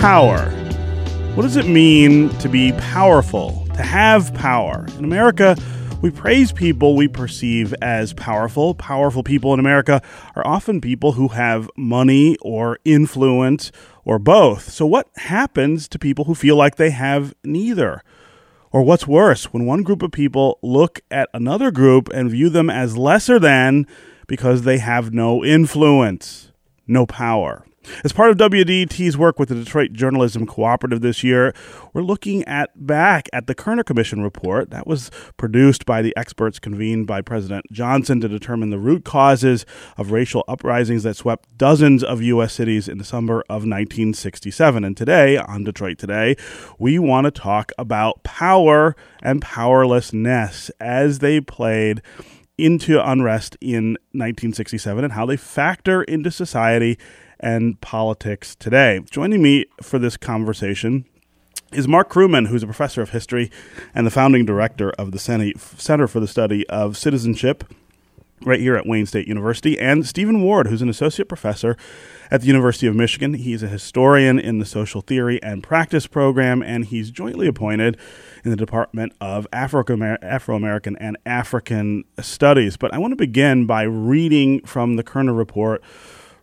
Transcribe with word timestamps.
power. 0.00 0.48
What 1.34 1.42
does 1.42 1.56
it 1.56 1.66
mean 1.66 2.30
to 2.38 2.48
be 2.48 2.72
powerful, 2.72 3.66
to 3.74 3.82
have 3.82 4.32
power? 4.32 4.86
In 4.96 5.04
America, 5.04 5.58
we 6.00 6.10
praise 6.10 6.52
people 6.52 6.96
we 6.96 7.06
perceive 7.06 7.74
as 7.82 8.14
powerful. 8.14 8.74
Powerful 8.74 9.22
people 9.22 9.52
in 9.52 9.60
America 9.60 10.00
are 10.34 10.46
often 10.46 10.80
people 10.80 11.12
who 11.12 11.28
have 11.28 11.68
money 11.76 12.38
or 12.40 12.78
influence 12.86 13.72
or 14.06 14.18
both. 14.18 14.70
So, 14.70 14.86
what 14.86 15.08
happens 15.16 15.86
to 15.88 15.98
people 15.98 16.24
who 16.24 16.34
feel 16.34 16.56
like 16.56 16.76
they 16.76 16.90
have 16.90 17.34
neither? 17.44 18.02
Or 18.72 18.82
what's 18.82 19.06
worse, 19.06 19.52
when 19.52 19.66
one 19.66 19.82
group 19.82 20.00
of 20.00 20.12
people 20.12 20.58
look 20.62 21.00
at 21.10 21.28
another 21.34 21.70
group 21.70 22.08
and 22.14 22.30
view 22.30 22.48
them 22.48 22.70
as 22.70 22.96
lesser 22.96 23.38
than 23.38 23.86
because 24.26 24.62
they 24.62 24.78
have 24.78 25.12
no 25.12 25.44
influence, 25.44 26.52
no 26.86 27.04
power. 27.04 27.66
As 28.04 28.12
part 28.12 28.30
of 28.30 28.36
WDET's 28.36 29.16
work 29.16 29.38
with 29.38 29.48
the 29.48 29.54
Detroit 29.54 29.94
Journalism 29.94 30.46
Cooperative 30.46 31.00
this 31.00 31.24
year, 31.24 31.54
we're 31.94 32.02
looking 32.02 32.44
at 32.44 32.70
back 32.86 33.28
at 33.32 33.46
the 33.46 33.54
Kerner 33.54 33.82
Commission 33.82 34.22
report 34.22 34.70
that 34.70 34.86
was 34.86 35.10
produced 35.38 35.86
by 35.86 36.02
the 36.02 36.14
experts 36.14 36.58
convened 36.58 37.06
by 37.06 37.22
President 37.22 37.64
Johnson 37.72 38.20
to 38.20 38.28
determine 38.28 38.68
the 38.68 38.78
root 38.78 39.06
causes 39.06 39.64
of 39.96 40.12
racial 40.12 40.44
uprisings 40.46 41.04
that 41.04 41.16
swept 41.16 41.56
dozens 41.56 42.04
of 42.04 42.20
U.S. 42.22 42.52
cities 42.52 42.86
in 42.86 42.98
the 42.98 43.04
summer 43.04 43.40
of 43.48 43.62
1967. 43.62 44.84
And 44.84 44.94
today, 44.94 45.38
on 45.38 45.64
Detroit 45.64 45.96
Today, 45.96 46.36
we 46.78 46.98
want 46.98 47.24
to 47.24 47.30
talk 47.30 47.72
about 47.78 48.22
power 48.24 48.94
and 49.22 49.40
powerlessness 49.40 50.70
as 50.80 51.20
they 51.20 51.40
played 51.40 52.02
into 52.58 53.00
unrest 53.02 53.56
in 53.62 53.92
1967 54.12 55.02
and 55.02 55.14
how 55.14 55.24
they 55.24 55.36
factor 55.36 56.02
into 56.02 56.30
society 56.30 56.98
and 57.40 57.80
politics 57.80 58.54
today. 58.54 59.00
Joining 59.10 59.42
me 59.42 59.66
for 59.82 59.98
this 59.98 60.16
conversation 60.16 61.04
is 61.72 61.88
Marc 61.88 62.10
Kruman, 62.10 62.48
who's 62.48 62.62
a 62.62 62.66
professor 62.66 63.02
of 63.02 63.10
history 63.10 63.50
and 63.94 64.06
the 64.06 64.10
founding 64.10 64.44
director 64.44 64.90
of 64.92 65.12
the 65.12 65.18
Center 65.18 66.06
for 66.06 66.20
the 66.20 66.28
Study 66.28 66.68
of 66.68 66.96
Citizenship 66.96 67.64
right 68.44 68.60
here 68.60 68.74
at 68.74 68.86
Wayne 68.86 69.04
State 69.04 69.28
University, 69.28 69.78
and 69.78 70.06
Stephen 70.06 70.40
Ward, 70.42 70.68
who's 70.68 70.80
an 70.80 70.88
associate 70.88 71.28
professor 71.28 71.76
at 72.30 72.40
the 72.40 72.46
University 72.46 72.86
of 72.86 72.96
Michigan. 72.96 73.34
He's 73.34 73.62
a 73.62 73.68
historian 73.68 74.38
in 74.38 74.58
the 74.58 74.64
social 74.64 75.02
theory 75.02 75.42
and 75.42 75.62
practice 75.62 76.06
program, 76.06 76.62
and 76.62 76.86
he's 76.86 77.10
jointly 77.10 77.46
appointed 77.46 77.98
in 78.42 78.50
the 78.50 78.56
Department 78.56 79.12
of 79.20 79.46
Afro 79.52 79.84
American 79.84 80.96
and 80.96 81.18
African 81.26 82.04
Studies. 82.18 82.78
But 82.78 82.94
I 82.94 82.98
want 82.98 83.12
to 83.12 83.16
begin 83.16 83.66
by 83.66 83.82
reading 83.82 84.62
from 84.64 84.96
the 84.96 85.02
Kerner 85.02 85.34
Report 85.34 85.82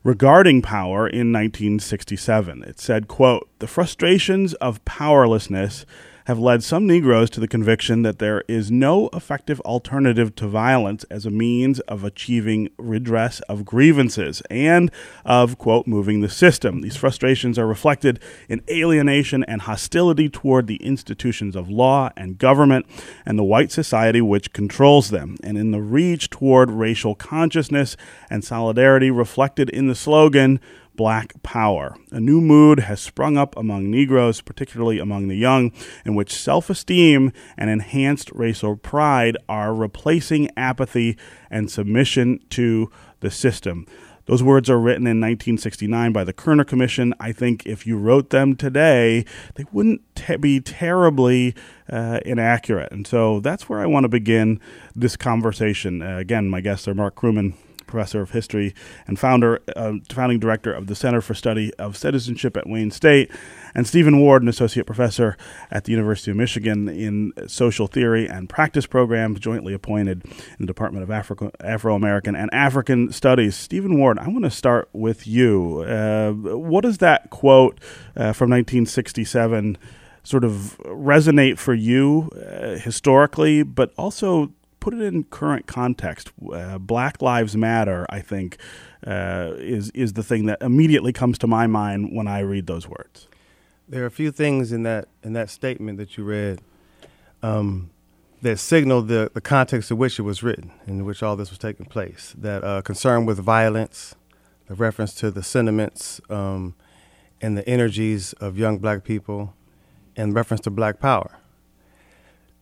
regarding 0.07 0.61
power 0.61 1.05
in 1.05 1.33
1967. 1.33 2.63
It 2.63 2.79
said, 2.79 3.09
quote, 3.09 3.49
"The 3.59 3.67
frustrations 3.67 4.53
of 4.53 4.83
powerlessness 4.85 5.85
have 6.27 6.37
led 6.37 6.61
some 6.61 6.85
Negroes 6.85 7.29
to 7.29 7.39
the 7.39 7.47
conviction 7.47 8.01
that 8.01 8.19
there 8.19 8.43
is 8.49 8.69
no 8.69 9.09
effective 9.13 9.61
alternative 9.61 10.35
to 10.35 10.45
violence 10.45 11.05
as 11.05 11.25
a 11.25 11.31
means 11.31 11.79
of 11.81 12.03
achieving 12.03 12.69
redress 12.77 13.39
of 13.47 13.63
grievances 13.63 14.41
and 14.49 14.91
of, 15.23 15.57
quote, 15.57 15.87
moving 15.87 16.19
the 16.19 16.27
system. 16.27 16.81
These 16.81 16.97
frustrations 16.97 17.57
are 17.57 17.65
reflected 17.65 18.19
in 18.49 18.61
alienation 18.69 19.45
and 19.45 19.61
hostility 19.61 20.27
toward 20.27 20.67
the 20.67 20.83
institutions 20.83 21.55
of 21.55 21.69
law 21.69 22.11
and 22.17 22.37
government 22.37 22.85
and 23.25 23.39
the 23.39 23.45
white 23.45 23.71
society 23.71 24.19
which 24.19 24.51
controls 24.51 25.11
them, 25.11 25.37
and 25.41 25.57
in 25.57 25.71
the 25.71 25.81
reach 25.81 26.29
toward 26.29 26.69
racial 26.69 27.15
consciousness 27.15 27.95
and 28.29 28.43
solidarity 28.43 29.09
reflected 29.09 29.69
in 29.69 29.87
the 29.87 29.95
slogan, 29.95 30.59
Black 30.97 31.41
Power. 31.43 31.95
A 32.11 32.19
new 32.19 32.41
mood 32.41 32.79
has 32.81 32.99
sprung 32.99 33.37
up 33.37 33.55
among 33.55 33.89
Negroes, 33.89 34.41
particularly 34.41 34.99
among 34.99 35.29
the 35.29 35.37
young, 35.37 35.71
in 36.03 36.15
which 36.15 36.35
self 36.35 36.69
esteem 36.69 37.31
and 37.55 37.69
enhanced 37.69 38.29
racial 38.33 38.75
pride 38.75 39.37
are 39.47 39.73
replacing 39.73 40.49
apathy 40.57 41.17
and 41.49 41.71
submission 41.71 42.39
to 42.49 42.91
the 43.21 43.31
system. 43.31 43.85
Those 44.25 44.43
words 44.43 44.69
are 44.69 44.77
written 44.77 45.07
in 45.07 45.21
1969 45.21 46.11
by 46.11 46.25
the 46.25 46.33
Kerner 46.33 46.65
Commission. 46.65 47.13
I 47.17 47.31
think 47.31 47.65
if 47.65 47.87
you 47.87 47.97
wrote 47.97 48.29
them 48.29 48.57
today, 48.57 49.23
they 49.55 49.63
wouldn't 49.71 50.01
te- 50.15 50.35
be 50.35 50.59
terribly 50.59 51.55
uh, 51.89 52.19
inaccurate. 52.25 52.91
And 52.91 53.07
so 53.07 53.39
that's 53.39 53.69
where 53.69 53.79
I 53.79 53.85
want 53.85 54.03
to 54.03 54.09
begin 54.09 54.59
this 54.93 55.15
conversation. 55.15 56.01
Uh, 56.01 56.17
again, 56.17 56.49
my 56.49 56.59
guests 56.59 56.89
are 56.89 56.93
Marc 56.93 57.15
Kruman, 57.15 57.53
professor 57.87 58.21
of 58.21 58.31
history 58.31 58.75
and 59.07 59.17
founder, 59.17 59.61
uh, 59.75 59.93
founding 60.09 60.39
director 60.39 60.73
of 60.73 60.87
the 60.87 60.95
Center 60.95 61.21
for 61.21 61.33
Study 61.33 61.73
of 61.75 61.97
Citizenship 61.97 62.57
at 62.57 62.67
Wayne 62.67 62.91
State, 62.91 63.31
and 63.73 63.87
Stephen 63.87 64.19
Ward, 64.19 64.41
an 64.41 64.47
associate 64.47 64.85
professor 64.85 65.37
at 65.71 65.85
the 65.85 65.91
University 65.91 66.31
of 66.31 66.37
Michigan 66.37 66.89
in 66.89 67.33
social 67.47 67.87
theory 67.87 68.27
and 68.27 68.49
practice 68.49 68.85
programs, 68.85 69.39
jointly 69.39 69.73
appointed 69.73 70.23
in 70.25 70.57
the 70.59 70.67
Department 70.67 71.03
of 71.03 71.51
Afro 71.61 71.95
American 71.95 72.35
and 72.35 72.53
African 72.53 73.11
Studies. 73.11 73.55
Stephen 73.55 73.97
Ward, 73.97 74.19
I 74.19 74.27
want 74.27 74.43
to 74.43 74.51
start 74.51 74.89
with 74.93 75.27
you. 75.27 75.81
Uh, 75.81 76.31
what 76.31 76.81
does 76.81 76.99
that 76.99 77.29
quote 77.29 77.79
uh, 78.15 78.33
from 78.33 78.49
1967? 78.49 79.77
sort 80.27 80.43
of 80.43 80.77
resonate 80.83 81.57
for 81.57 81.73
you 81.73 82.29
uh, 82.35 82.77
historically, 82.77 83.63
but 83.63 83.93
also 83.97 84.51
put 84.79 84.93
it 84.93 85.01
in 85.01 85.23
current 85.25 85.67
context. 85.67 86.31
Uh, 86.51 86.77
Black 86.77 87.21
Lives 87.21 87.55
Matter, 87.55 88.05
I 88.09 88.21
think, 88.21 88.57
uh, 89.05 89.53
is 89.57 89.89
is 89.91 90.13
the 90.13 90.23
thing 90.23 90.45
that 90.45 90.61
immediately 90.61 91.13
comes 91.13 91.37
to 91.39 91.47
my 91.47 91.67
mind 91.67 92.15
when 92.15 92.27
I 92.27 92.39
read 92.39 92.67
those 92.67 92.87
words. 92.87 93.27
There 93.87 94.03
are 94.03 94.07
a 94.07 94.11
few 94.11 94.31
things 94.31 94.71
in 94.71 94.83
that 94.83 95.07
in 95.23 95.33
that 95.33 95.49
statement 95.49 95.97
that 95.97 96.17
you 96.17 96.23
read 96.23 96.61
um, 97.41 97.89
that 98.41 98.57
signal 98.57 99.01
the, 99.01 99.31
the 99.33 99.41
context 99.41 99.91
in 99.91 99.97
which 99.97 100.19
it 100.19 100.23
was 100.23 100.43
written, 100.43 100.71
in 100.85 101.05
which 101.05 101.23
all 101.23 101.35
this 101.35 101.49
was 101.49 101.59
taking 101.59 101.85
place. 101.85 102.33
That 102.37 102.63
uh, 102.63 102.81
concern 102.81 103.25
with 103.25 103.39
violence, 103.39 104.15
the 104.67 104.75
reference 104.75 105.13
to 105.15 105.31
the 105.31 105.43
sentiments 105.43 106.21
um, 106.29 106.75
and 107.41 107.57
the 107.57 107.67
energies 107.67 108.33
of 108.33 108.57
young 108.57 108.77
black 108.77 109.03
people, 109.03 109.53
and 110.15 110.33
reference 110.33 110.61
to 110.61 110.69
black 110.69 110.99
power 110.99 111.39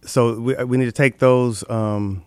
so 0.06 0.40
we, 0.40 0.56
we 0.64 0.78
need 0.78 0.86
to 0.86 0.92
take 0.92 1.20
those 1.20 1.68
um, 1.70 2.24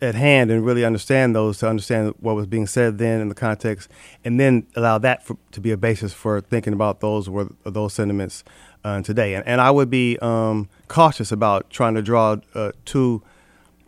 at 0.00 0.14
hand 0.14 0.50
and 0.50 0.64
really 0.64 0.84
understand 0.84 1.34
those 1.34 1.58
to 1.58 1.68
understand 1.68 2.14
what 2.20 2.36
was 2.36 2.46
being 2.46 2.66
said 2.66 2.98
then 2.98 3.20
in 3.20 3.28
the 3.28 3.34
context, 3.34 3.90
and 4.24 4.38
then 4.38 4.66
allow 4.76 4.98
that 4.98 5.24
for, 5.24 5.36
to 5.52 5.60
be 5.60 5.70
a 5.70 5.76
basis 5.76 6.12
for 6.12 6.40
thinking 6.40 6.72
about 6.72 7.00
those 7.00 7.28
were 7.28 7.48
those 7.64 7.94
sentiments 7.94 8.44
uh, 8.84 9.02
today. 9.02 9.34
And, 9.34 9.46
and 9.46 9.60
I 9.60 9.70
would 9.70 9.90
be 9.90 10.18
um, 10.20 10.68
cautious 10.88 11.32
about 11.32 11.70
trying 11.70 11.94
to 11.94 12.02
draw 12.02 12.36
uh, 12.54 12.72
too 12.84 13.22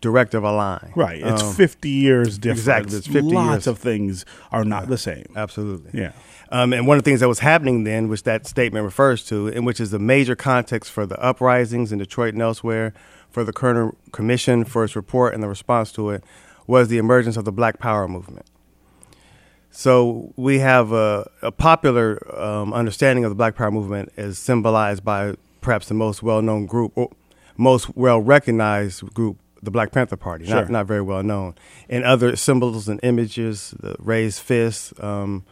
direct 0.01 0.35
of 0.35 0.45
a 0.45 0.53
line. 0.53 0.93
Right. 0.95 1.21
It's 1.23 1.43
um, 1.43 1.55
50 1.55 1.89
years 1.89 2.39
different. 2.39 2.59
Exactly. 2.59 2.97
It's 2.99 3.07
50 3.07 3.21
Lots 3.35 3.51
years. 3.51 3.67
of 3.67 3.79
things 3.79 4.25
are 4.53 4.65
not 4.65 4.89
the 4.89 4.99
same. 4.99 5.27
Absolutely. 5.37 5.99
Yeah. 6.01 6.13
Um, 6.51 6.73
and 6.73 6.87
one 6.87 6.97
of 6.97 7.05
the 7.05 7.11
things 7.11 7.21
that 7.21 7.29
was 7.29 7.41
happening 7.41 7.85
then, 7.85 8.09
which 8.09 8.23
that 8.23 8.47
statement 8.47 8.85
refers 8.85 9.25
to, 9.27 9.49
and 9.49 9.67
which 9.67 9.81
is 9.81 9.91
the 9.91 9.99
major 9.99 10.35
context 10.35 10.91
for 10.91 11.05
the 11.05 11.21
uprisings 11.23 11.93
in 11.93 11.99
Detroit 11.99 12.33
and 12.33 12.43
elsewhere, 12.43 12.95
for 13.31 13.45
the 13.45 13.53
Kerner 13.53 13.95
Commission 14.13 14.65
for 14.65 14.85
its 14.85 14.97
report 14.97 15.35
and 15.35 15.43
the 15.43 15.49
response 15.49 15.93
to 15.93 16.11
it, 16.11 16.25
was 16.67 16.89
the 16.89 16.99
emergence 16.99 17.37
of 17.37 17.45
the 17.45 17.53
Black 17.53 17.79
Power 17.79 18.09
movement. 18.09 18.47
So 19.71 20.33
we 20.37 20.61
have 20.61 20.93
a, 20.93 21.31
a 21.43 21.53
popular 21.53 22.19
um, 22.41 22.73
understanding 22.73 23.25
of 23.25 23.31
the 23.31 23.35
Black 23.35 23.55
Power 23.55 23.71
movement 23.71 24.11
as 24.17 24.39
symbolized 24.39 25.05
by 25.05 25.35
perhaps 25.61 25.89
the 25.89 25.95
most 25.95 26.23
well-known 26.23 26.65
group, 26.67 26.93
or 26.95 27.11
most 27.59 27.95
well-recognized 27.95 29.13
group, 29.13 29.37
the 29.63 29.71
Black 29.71 29.93
Panther 29.93 30.17
Party, 30.17 30.47
sure. 30.47 30.55
not, 30.55 30.71
not 30.71 30.87
very 30.87 31.03
well 31.03 31.23
known, 31.23 31.55
and 31.91 32.05
other 32.05 32.35
symbols 32.37 32.89
and 32.89 32.99
images, 33.03 33.75
the 33.79 33.97
raised 33.99 34.41
fists, 34.41 34.95
um, 35.01 35.45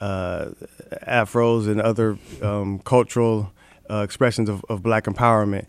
afros 0.00 1.68
and 1.68 1.80
other 1.80 2.18
um, 2.42 2.78
cultural 2.80 3.52
uh, 3.90 4.02
expressions 4.02 4.48
of, 4.48 4.64
of, 4.68 4.82
black 4.82 5.04
empowerment. 5.04 5.66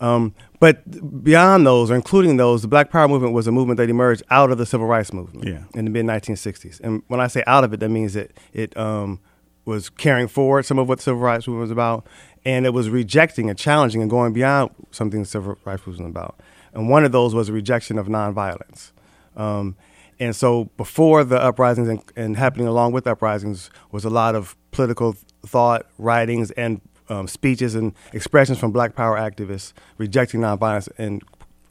Um, 0.00 0.34
but 0.58 1.22
beyond 1.24 1.66
those, 1.66 1.90
or 1.90 1.94
including 1.94 2.36
those, 2.36 2.62
the 2.62 2.68
Black 2.68 2.90
Power 2.90 3.08
movement 3.08 3.34
was 3.34 3.46
a 3.46 3.52
movement 3.52 3.78
that 3.78 3.88
emerged 3.88 4.22
out 4.30 4.50
of 4.50 4.58
the 4.58 4.66
Civil 4.66 4.86
Rights 4.86 5.12
Movement 5.12 5.46
yeah. 5.46 5.62
in 5.74 5.84
the 5.84 5.90
mid 5.90 6.04
1960s. 6.04 6.80
And 6.80 7.02
when 7.06 7.20
I 7.20 7.28
say 7.28 7.44
out 7.46 7.64
of 7.64 7.72
it, 7.72 7.80
that 7.80 7.88
means 7.88 8.14
that 8.14 8.32
it 8.52 8.76
um, 8.76 9.20
was 9.64 9.88
carrying 9.88 10.28
forward 10.28 10.64
some 10.64 10.78
of 10.78 10.88
what 10.88 10.98
the 10.98 11.04
Civil 11.04 11.20
Rights 11.20 11.46
Movement 11.46 11.62
was 11.62 11.70
about, 11.70 12.06
and 12.44 12.66
it 12.66 12.70
was 12.70 12.90
rejecting 12.90 13.48
and 13.48 13.58
challenging 13.58 14.02
and 14.02 14.10
going 14.10 14.32
beyond 14.32 14.70
something 14.90 15.20
the 15.20 15.26
Civil 15.26 15.56
Rights 15.64 15.86
Movement 15.86 16.14
was 16.14 16.22
about. 16.22 16.40
And 16.74 16.88
one 16.88 17.04
of 17.04 17.12
those 17.12 17.34
was 17.34 17.48
a 17.48 17.52
rejection 17.52 17.98
of 17.98 18.08
nonviolence. 18.08 18.90
Um, 19.36 19.76
and 20.22 20.36
so 20.36 20.66
before 20.76 21.24
the 21.24 21.40
uprisings 21.40 21.88
and, 21.88 22.00
and, 22.14 22.36
happening 22.36 22.68
along 22.68 22.92
with 22.92 23.08
uprisings 23.08 23.70
was 23.90 24.04
a 24.04 24.10
lot 24.10 24.36
of 24.36 24.56
political 24.70 25.16
thought, 25.44 25.86
writings, 25.98 26.52
and 26.52 26.80
um, 27.08 27.26
speeches 27.26 27.74
and 27.74 27.92
expressions 28.12 28.58
from 28.58 28.70
Black 28.70 28.94
Power 28.94 29.16
activists 29.16 29.72
rejecting 29.98 30.40
nonviolence. 30.40 30.88
And 30.96 31.24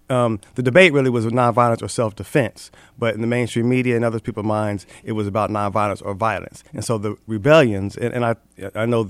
um, 0.09 0.41
the 0.55 0.63
debate 0.63 0.91
really 0.91 1.09
was 1.09 1.25
nonviolence 1.27 1.81
or 1.81 1.87
self-defense. 1.87 2.71
But 2.99 3.15
in 3.15 3.21
the 3.21 3.27
mainstream 3.27 3.69
media 3.69 3.95
and 3.95 4.03
other 4.03 4.19
people's 4.19 4.45
minds, 4.45 4.85
it 5.05 5.13
was 5.13 5.27
about 5.27 5.49
nonviolence 5.49 6.01
or 6.03 6.13
violence. 6.13 6.65
And 6.73 6.83
so 6.83 6.97
the 6.97 7.15
rebellions, 7.27 7.95
and, 7.95 8.13
and 8.13 8.25
I, 8.25 8.35
I 8.75 8.85
know 8.85 9.09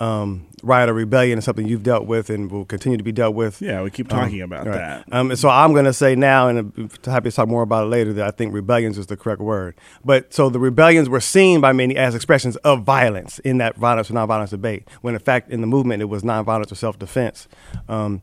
um, 0.00 0.46
riot 0.62 0.88
or 0.88 0.94
rebellion 0.94 1.38
is 1.38 1.44
something 1.44 1.66
you've 1.66 1.82
dealt 1.82 2.06
with 2.06 2.30
and 2.30 2.50
will 2.50 2.64
continue 2.64 2.98
to 2.98 3.04
be 3.04 3.12
dealt 3.12 3.34
with. 3.34 3.62
Yeah, 3.62 3.82
we 3.82 3.90
keep 3.90 4.08
talking 4.08 4.42
um, 4.42 4.52
about 4.52 4.66
right. 4.66 4.76
that. 4.76 5.04
Um, 5.12 5.30
and 5.30 5.38
so 5.38 5.48
I'm 5.48 5.72
going 5.72 5.84
to 5.84 5.92
say 5.92 6.14
now, 6.14 6.48
and 6.48 6.58
I'm 6.58 6.90
happy 7.04 7.30
to 7.30 7.36
talk 7.36 7.48
more 7.48 7.62
about 7.62 7.84
it 7.84 7.88
later, 7.88 8.12
that 8.14 8.26
I 8.26 8.30
think 8.30 8.52
rebellions 8.52 8.98
is 8.98 9.06
the 9.06 9.16
correct 9.16 9.40
word. 9.40 9.74
But 10.04 10.34
so 10.34 10.48
the 10.48 10.58
rebellions 10.58 11.08
were 11.08 11.20
seen 11.20 11.60
by 11.60 11.72
many 11.72 11.96
as 11.96 12.14
expressions 12.14 12.56
of 12.56 12.82
violence 12.82 13.38
in 13.40 13.58
that 13.58 13.76
violence 13.76 14.10
or 14.10 14.14
nonviolence 14.14 14.50
debate, 14.50 14.88
when 15.02 15.14
in 15.14 15.20
fact 15.20 15.50
in 15.50 15.60
the 15.60 15.66
movement 15.66 16.02
it 16.02 16.06
was 16.06 16.22
nonviolence 16.22 16.72
or 16.72 16.76
self 16.76 16.98
defense. 16.98 17.46
Um, 17.88 18.22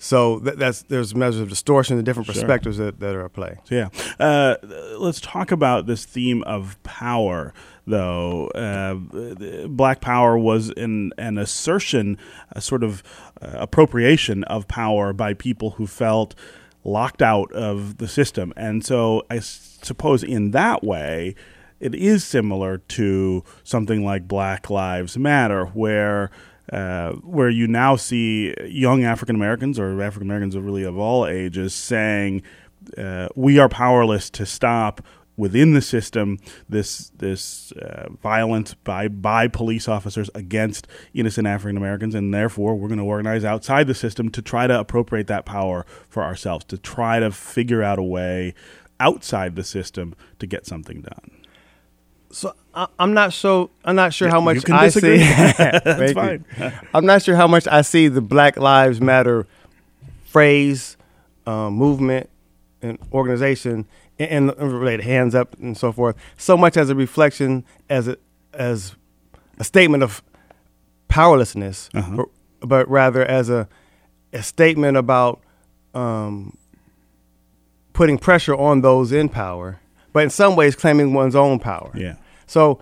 so 0.00 0.40
th- 0.40 0.56
that's 0.56 0.82
there's 0.84 1.14
measures 1.14 1.42
of 1.42 1.50
distortion 1.50 1.96
and 1.98 2.06
different 2.06 2.26
perspectives 2.26 2.76
sure. 2.76 2.86
that, 2.86 3.00
that 3.00 3.14
are 3.14 3.26
at 3.26 3.34
play. 3.34 3.58
So 3.64 3.74
yeah, 3.74 3.88
uh, 4.18 4.56
let's 4.98 5.20
talk 5.20 5.52
about 5.52 5.86
this 5.86 6.06
theme 6.06 6.42
of 6.44 6.82
power 6.82 7.52
though. 7.90 8.48
Uh, 8.48 8.94
Black 9.68 10.00
Power 10.00 10.38
was 10.38 10.70
an, 10.70 11.12
an 11.18 11.38
assertion, 11.38 12.18
a 12.52 12.60
sort 12.60 12.82
of 12.82 13.02
uh, 13.42 13.50
appropriation 13.54 14.44
of 14.44 14.68
power 14.68 15.12
by 15.12 15.34
people 15.34 15.70
who 15.70 15.86
felt 15.86 16.34
locked 16.84 17.22
out 17.22 17.52
of 17.52 17.98
the 17.98 18.08
system. 18.08 18.52
And 18.56 18.84
so 18.84 19.24
I 19.30 19.40
suppose 19.40 20.22
in 20.22 20.52
that 20.52 20.82
way, 20.82 21.34
it 21.78 21.94
is 21.94 22.24
similar 22.24 22.78
to 22.78 23.42
something 23.64 24.04
like 24.04 24.28
Black 24.28 24.68
Lives 24.68 25.16
Matter, 25.16 25.66
where 25.66 26.30
uh, 26.72 27.12
where 27.12 27.48
you 27.48 27.66
now 27.66 27.96
see 27.96 28.54
young 28.64 29.02
African 29.02 29.34
Americans 29.34 29.78
or 29.78 30.00
African 30.00 30.28
Americans 30.28 30.56
really 30.56 30.84
of 30.84 30.96
all 30.98 31.26
ages 31.26 31.74
saying, 31.74 32.42
uh, 32.96 33.28
"We 33.34 33.58
are 33.58 33.68
powerless 33.68 34.28
to 34.30 34.46
stop 34.46 35.00
within 35.40 35.72
the 35.72 35.80
system 35.80 36.38
this 36.68 37.10
this 37.16 37.72
uh, 37.72 38.10
violence 38.22 38.74
by 38.74 39.08
by 39.08 39.48
police 39.48 39.88
officers 39.88 40.30
against 40.34 40.86
innocent 41.14 41.46
African 41.46 41.78
Americans, 41.78 42.14
and 42.14 42.32
therefore 42.32 42.76
we're 42.76 42.88
going 42.88 42.98
to 42.98 43.04
organize 43.04 43.44
outside 43.44 43.86
the 43.86 43.94
system 43.94 44.28
to 44.30 44.42
try 44.42 44.66
to 44.66 44.78
appropriate 44.78 45.26
that 45.28 45.46
power 45.46 45.86
for 46.08 46.22
ourselves, 46.22 46.64
to 46.66 46.76
try 46.76 47.18
to 47.18 47.32
figure 47.32 47.82
out 47.82 47.98
a 47.98 48.02
way 48.02 48.54
outside 49.00 49.56
the 49.56 49.64
system 49.64 50.14
to 50.38 50.46
get 50.46 50.66
something 50.66 51.00
done. 51.00 51.30
So 52.30 52.54
I'm 52.98 53.14
not 53.14 53.32
so 53.32 53.70
I'm 53.84 53.96
not 53.96 54.12
sure 54.12 54.28
yeah, 54.28 54.34
how 54.34 54.40
much 54.40 54.68
I 54.70 54.84
disagree. 54.84 55.18
see. 55.18 55.24
That's 55.58 56.12
fine. 56.12 56.44
I'm 56.94 57.06
not 57.06 57.22
sure 57.22 57.34
how 57.34 57.48
much 57.48 57.66
I 57.66 57.80
see 57.80 58.08
the 58.08 58.20
Black 58.20 58.58
Lives 58.58 59.00
Matter 59.00 59.46
phrase, 60.26 60.98
uh, 61.46 61.70
movement, 61.70 62.28
and 62.82 62.98
organization 63.10 63.86
and, 64.20 64.54
related 64.58 65.04
hands 65.04 65.34
up 65.34 65.58
and 65.58 65.76
so 65.76 65.92
forth, 65.92 66.16
so 66.36 66.56
much 66.56 66.76
as 66.76 66.90
a 66.90 66.94
reflection 66.94 67.64
as 67.88 68.08
a, 68.08 68.16
as 68.52 68.94
a 69.58 69.64
statement 69.64 70.02
of 70.02 70.22
powerlessness, 71.08 71.88
uh-huh. 71.94 72.16
but, 72.16 72.28
but, 72.60 72.90
rather 72.90 73.24
as 73.24 73.48
a 73.48 73.68
a 74.32 74.42
statement 74.42 74.96
about 74.96 75.40
um, 75.94 76.56
putting 77.92 78.18
pressure 78.18 78.54
on 78.54 78.80
those 78.80 79.12
in 79.12 79.28
power, 79.28 79.80
but 80.12 80.22
in 80.22 80.30
some 80.30 80.56
ways 80.56 80.76
claiming 80.76 81.12
one's 81.12 81.34
own 81.34 81.58
power. 81.58 81.90
Yeah. 81.94 82.16
So 82.46 82.80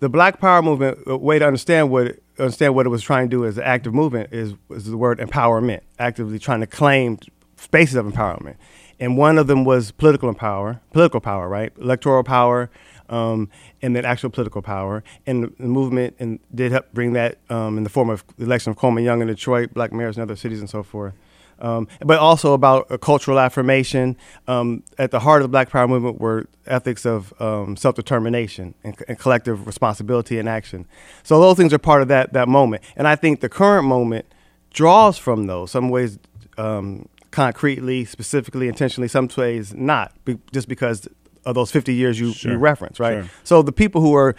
the 0.00 0.08
Black 0.08 0.40
Power 0.40 0.62
movement, 0.62 0.98
a 1.06 1.16
way 1.16 1.38
to 1.38 1.46
understand 1.46 1.90
what 1.90 2.18
understand 2.38 2.74
what 2.74 2.86
it 2.86 2.88
was 2.88 3.02
trying 3.02 3.28
to 3.28 3.36
do 3.36 3.44
as 3.44 3.58
an 3.58 3.64
active 3.64 3.92
movement 3.92 4.32
is, 4.32 4.54
is 4.70 4.86
the 4.86 4.96
word 4.96 5.18
empowerment, 5.18 5.80
actively 5.98 6.38
trying 6.38 6.60
to 6.60 6.66
claim 6.66 7.18
spaces 7.56 7.96
of 7.96 8.06
empowerment 8.06 8.56
and 9.00 9.16
one 9.16 9.38
of 9.38 9.46
them 9.46 9.64
was 9.64 9.90
political 9.90 10.32
power, 10.34 10.80
political 10.92 11.20
power, 11.20 11.48
right? 11.48 11.72
Electoral 11.80 12.22
power, 12.22 12.70
um, 13.08 13.48
and 13.80 13.96
then 13.96 14.04
actual 14.04 14.28
political 14.28 14.60
power. 14.60 15.02
And 15.26 15.44
the, 15.58 15.64
movement 15.64 16.16
and 16.18 16.38
did 16.54 16.70
help 16.70 16.92
bring 16.92 17.14
that 17.14 17.38
um, 17.48 17.78
in 17.78 17.84
the 17.84 17.90
form 17.90 18.10
of 18.10 18.22
the 18.36 18.44
election 18.44 18.70
of 18.70 18.76
Coleman 18.76 19.02
Young 19.02 19.22
in 19.22 19.26
Detroit, 19.26 19.72
black 19.72 19.92
mayors 19.92 20.18
in 20.18 20.22
other 20.22 20.36
cities, 20.36 20.60
and 20.60 20.68
so 20.68 20.82
forth. 20.82 21.14
Um, 21.60 21.88
but 22.00 22.18
also 22.18 22.54
about 22.54 22.86
a 22.90 22.96
cultural 22.96 23.38
affirmation. 23.38 24.16
Um, 24.48 24.82
at 24.98 25.10
the 25.10 25.20
heart 25.20 25.42
of 25.42 25.44
the 25.44 25.48
Black 25.48 25.68
Power 25.68 25.86
movement 25.88 26.18
were 26.18 26.46
ethics 26.66 27.04
of 27.04 27.34
um, 27.40 27.76
self 27.76 27.94
determination 27.94 28.74
and, 28.82 28.96
and, 29.08 29.18
collective 29.18 29.66
responsibility 29.66 30.38
and 30.38 30.48
action. 30.48 30.86
So 31.22 31.38
those 31.38 31.58
things 31.58 31.74
are 31.74 31.78
part 31.78 32.00
of 32.00 32.08
that 32.08 32.32
that 32.32 32.48
moment. 32.48 32.82
And 32.96 33.06
I 33.06 33.14
think 33.14 33.40
the 33.40 33.50
current 33.50 33.86
moment 33.86 34.24
draws 34.72 35.18
from 35.18 35.48
those. 35.48 35.70
Some 35.70 35.90
ways 35.90 36.18
um, 36.56 37.06
concretely, 37.30 38.04
specifically, 38.04 38.68
intentionally, 38.68 39.08
some 39.08 39.28
ways 39.36 39.74
not, 39.74 40.12
be, 40.24 40.38
just 40.52 40.68
because 40.68 41.08
of 41.44 41.54
those 41.54 41.70
50 41.70 41.94
years 41.94 42.18
you, 42.18 42.32
sure. 42.32 42.52
you 42.52 42.58
reference, 42.58 43.00
right? 43.00 43.24
Sure. 43.24 43.30
So 43.44 43.62
the 43.62 43.72
people 43.72 44.00
who 44.00 44.14
are 44.14 44.34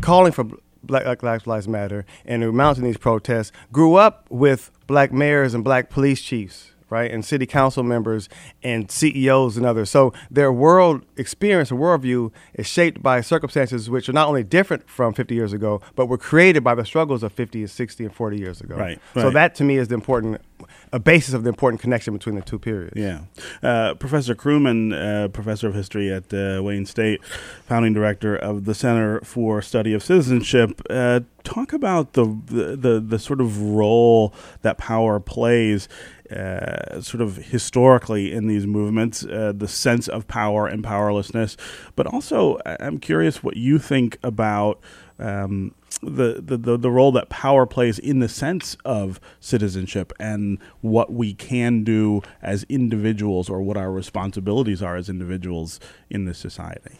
calling 0.00 0.32
for 0.32 0.44
Black 0.82 1.46
Lives 1.46 1.68
Matter 1.68 2.04
and 2.24 2.42
who 2.42 2.48
are 2.48 2.52
mounting 2.52 2.84
these 2.84 2.96
protests 2.96 3.52
grew 3.70 3.94
up 3.94 4.26
with 4.30 4.70
black 4.86 5.12
mayors 5.12 5.54
and 5.54 5.62
black 5.62 5.90
police 5.90 6.20
chiefs 6.20 6.72
right, 6.92 7.10
and 7.10 7.24
city 7.24 7.46
council 7.46 7.82
members 7.82 8.28
and 8.62 8.90
CEOs 8.90 9.56
and 9.56 9.64
others. 9.64 9.88
So 9.88 10.12
their 10.30 10.52
world 10.52 11.06
experience 11.16 11.70
and 11.70 11.80
worldview 11.80 12.30
is 12.52 12.66
shaped 12.66 13.02
by 13.02 13.22
circumstances 13.22 13.88
which 13.88 14.10
are 14.10 14.12
not 14.12 14.28
only 14.28 14.44
different 14.44 14.88
from 14.90 15.14
50 15.14 15.34
years 15.34 15.54
ago, 15.54 15.80
but 15.96 16.06
were 16.06 16.18
created 16.18 16.62
by 16.62 16.74
the 16.74 16.84
struggles 16.84 17.22
of 17.22 17.32
50 17.32 17.60
and 17.60 17.70
60 17.70 18.04
and 18.04 18.14
40 18.14 18.38
years 18.38 18.60
ago. 18.60 18.76
Right. 18.76 19.00
right. 19.14 19.22
So 19.22 19.30
that 19.30 19.54
to 19.56 19.64
me 19.64 19.78
is 19.78 19.88
the 19.88 19.94
important, 19.94 20.42
a 20.92 20.98
basis 20.98 21.32
of 21.32 21.42
the 21.42 21.48
important 21.48 21.80
connection 21.80 22.12
between 22.12 22.34
the 22.34 22.42
two 22.42 22.58
periods. 22.58 22.94
Yeah. 22.96 23.20
Uh, 23.62 23.94
professor 23.94 24.34
Kruman, 24.34 24.92
uh, 24.92 25.28
professor 25.28 25.68
of 25.68 25.74
history 25.74 26.12
at 26.12 26.32
uh, 26.32 26.60
Wayne 26.62 26.86
State, 26.86 27.24
founding 27.66 27.94
director 27.94 28.36
of 28.36 28.64
the 28.66 28.74
Center 28.74 29.20
for 29.22 29.62
Study 29.62 29.94
of 29.94 30.02
Citizenship, 30.02 30.82
uh, 30.90 31.20
talk 31.44 31.72
about 31.72 32.12
the, 32.12 32.24
the, 32.46 32.76
the 32.76 33.00
the 33.00 33.18
sort 33.18 33.40
of 33.40 33.60
role 33.60 34.32
that 34.60 34.78
power 34.78 35.18
plays 35.18 35.88
uh, 36.30 37.00
sort 37.00 37.20
of 37.20 37.36
historically 37.36 38.32
in 38.32 38.46
these 38.46 38.66
movements, 38.66 39.24
uh, 39.24 39.52
the 39.54 39.68
sense 39.68 40.08
of 40.08 40.26
power 40.28 40.66
and 40.66 40.84
powerlessness. 40.84 41.56
But 41.96 42.06
also, 42.06 42.58
I'm 42.64 42.98
curious 42.98 43.42
what 43.42 43.56
you 43.56 43.78
think 43.78 44.18
about 44.22 44.80
um, 45.22 45.74
the, 46.02 46.42
the, 46.42 46.76
the 46.76 46.90
role 46.90 47.12
that 47.12 47.28
power 47.28 47.64
plays 47.64 47.98
in 47.98 48.18
the 48.18 48.28
sense 48.28 48.76
of 48.84 49.20
citizenship 49.38 50.12
and 50.18 50.58
what 50.80 51.12
we 51.12 51.32
can 51.32 51.84
do 51.84 52.22
as 52.42 52.64
individuals 52.68 53.48
or 53.48 53.62
what 53.62 53.76
our 53.76 53.92
responsibilities 53.92 54.82
are 54.82 54.96
as 54.96 55.08
individuals 55.08 55.78
in 56.10 56.24
this 56.24 56.38
society. 56.38 56.98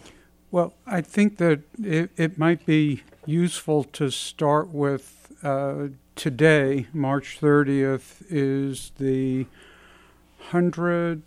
Well, 0.50 0.74
I 0.86 1.00
think 1.00 1.38
that 1.38 1.62
it, 1.82 2.10
it 2.16 2.38
might 2.38 2.64
be 2.64 3.02
useful 3.26 3.84
to 3.84 4.10
start 4.10 4.68
with 4.68 5.32
uh, 5.42 5.88
today, 6.14 6.86
March 6.92 7.38
30th, 7.40 8.22
is 8.28 8.92
the 8.98 9.46
100. 10.50 11.22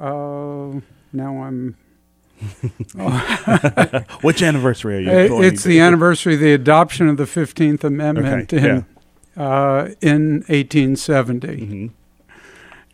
Uh, 0.00 0.80
now 1.12 1.42
I'm. 1.42 1.76
Which 4.22 4.42
anniversary 4.42 4.96
are 4.96 5.00
you? 5.00 5.28
Talking? 5.28 5.44
It's 5.44 5.64
the 5.64 5.80
anniversary 5.80 6.34
of 6.34 6.40
the 6.40 6.52
adoption 6.52 7.08
of 7.08 7.16
the 7.16 7.24
15th 7.24 7.84
Amendment 7.84 8.52
okay, 8.52 8.68
in, 8.68 8.86
yeah. 9.36 9.42
uh, 9.42 9.94
in 10.00 10.44
1870. 10.48 11.48
Mm-hmm. 11.48 11.86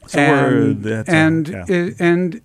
So 0.06 0.18
and, 0.18 0.86
and, 1.08 1.48
yeah. 1.48 1.64
it, 1.68 1.94
and 2.00 2.40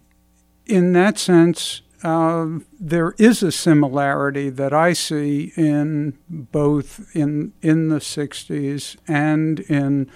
in 0.65 0.93
that 0.93 1.17
sense, 1.17 1.81
uh, 2.03 2.59
there 2.79 3.15
is 3.17 3.41
a 3.41 3.51
similarity 3.51 4.49
that 4.49 4.73
I 4.73 4.93
see 4.93 5.51
in 5.55 6.17
both 6.29 7.15
in 7.15 7.53
in 7.63 7.89
the 7.89 7.97
'60s 7.97 8.97
and 9.07 9.61
in 9.61 10.11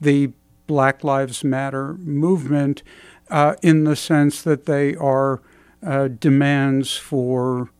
the 0.00 0.30
Black 0.68 1.02
Lives 1.02 1.42
Matter 1.42 1.94
movement, 1.94 2.84
uh, 3.28 3.56
in 3.62 3.82
the 3.82 3.96
sense 3.96 4.42
that 4.42 4.66
they 4.66 4.94
are 4.94 5.40
uh, 5.84 6.08
demands 6.08 6.96
for 6.96 7.70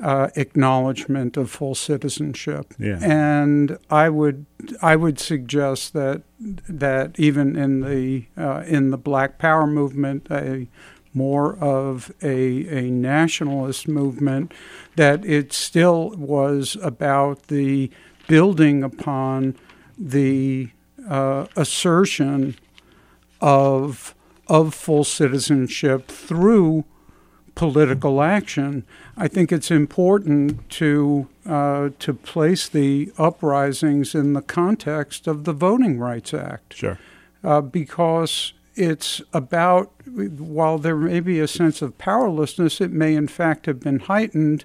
uh, 0.00 0.28
acknowledgement 0.36 1.36
of 1.36 1.50
full 1.50 1.74
citizenship. 1.74 2.72
Yeah. 2.78 2.98
And 3.02 3.78
I 3.90 4.08
would 4.08 4.46
I 4.80 4.96
would 4.96 5.18
suggest 5.18 5.92
that 5.92 6.22
that 6.40 7.18
even 7.18 7.56
in 7.56 7.80
the 7.80 8.26
uh, 8.36 8.62
in 8.66 8.90
the 8.90 8.98
Black 8.98 9.38
Power 9.38 9.66
movement, 9.66 10.28
a 10.30 10.68
more 11.14 11.56
of 11.56 12.12
a, 12.22 12.66
a 12.68 12.90
nationalist 12.90 13.88
movement, 13.88 14.52
that 14.94 15.24
it 15.24 15.52
still 15.52 16.10
was 16.10 16.76
about 16.82 17.48
the 17.48 17.90
building 18.28 18.84
upon 18.84 19.56
the 19.98 20.70
uh, 21.08 21.46
assertion 21.56 22.56
of 23.40 24.14
of 24.46 24.74
full 24.74 25.04
citizenship 25.04 26.08
through 26.08 26.84
political 27.58 28.22
action. 28.22 28.84
I 29.16 29.26
think 29.26 29.50
it's 29.50 29.70
important 29.70 30.70
to 30.70 31.28
uh, 31.44 31.90
to 31.98 32.14
place 32.14 32.68
the 32.68 33.12
uprisings 33.18 34.14
in 34.14 34.32
the 34.32 34.42
context 34.42 35.26
of 35.26 35.44
the 35.44 35.52
Voting 35.52 35.98
Rights 35.98 36.32
Act. 36.32 36.74
Sure, 36.74 36.98
uh, 37.42 37.60
because 37.60 38.52
it's 38.76 39.20
about, 39.32 39.90
while 40.06 40.78
there 40.78 40.96
may 40.96 41.18
be 41.18 41.40
a 41.40 41.48
sense 41.48 41.82
of 41.82 41.98
powerlessness, 41.98 42.80
it 42.80 42.92
may 42.92 43.16
in 43.16 43.26
fact 43.26 43.66
have 43.66 43.80
been 43.80 43.98
heightened 43.98 44.64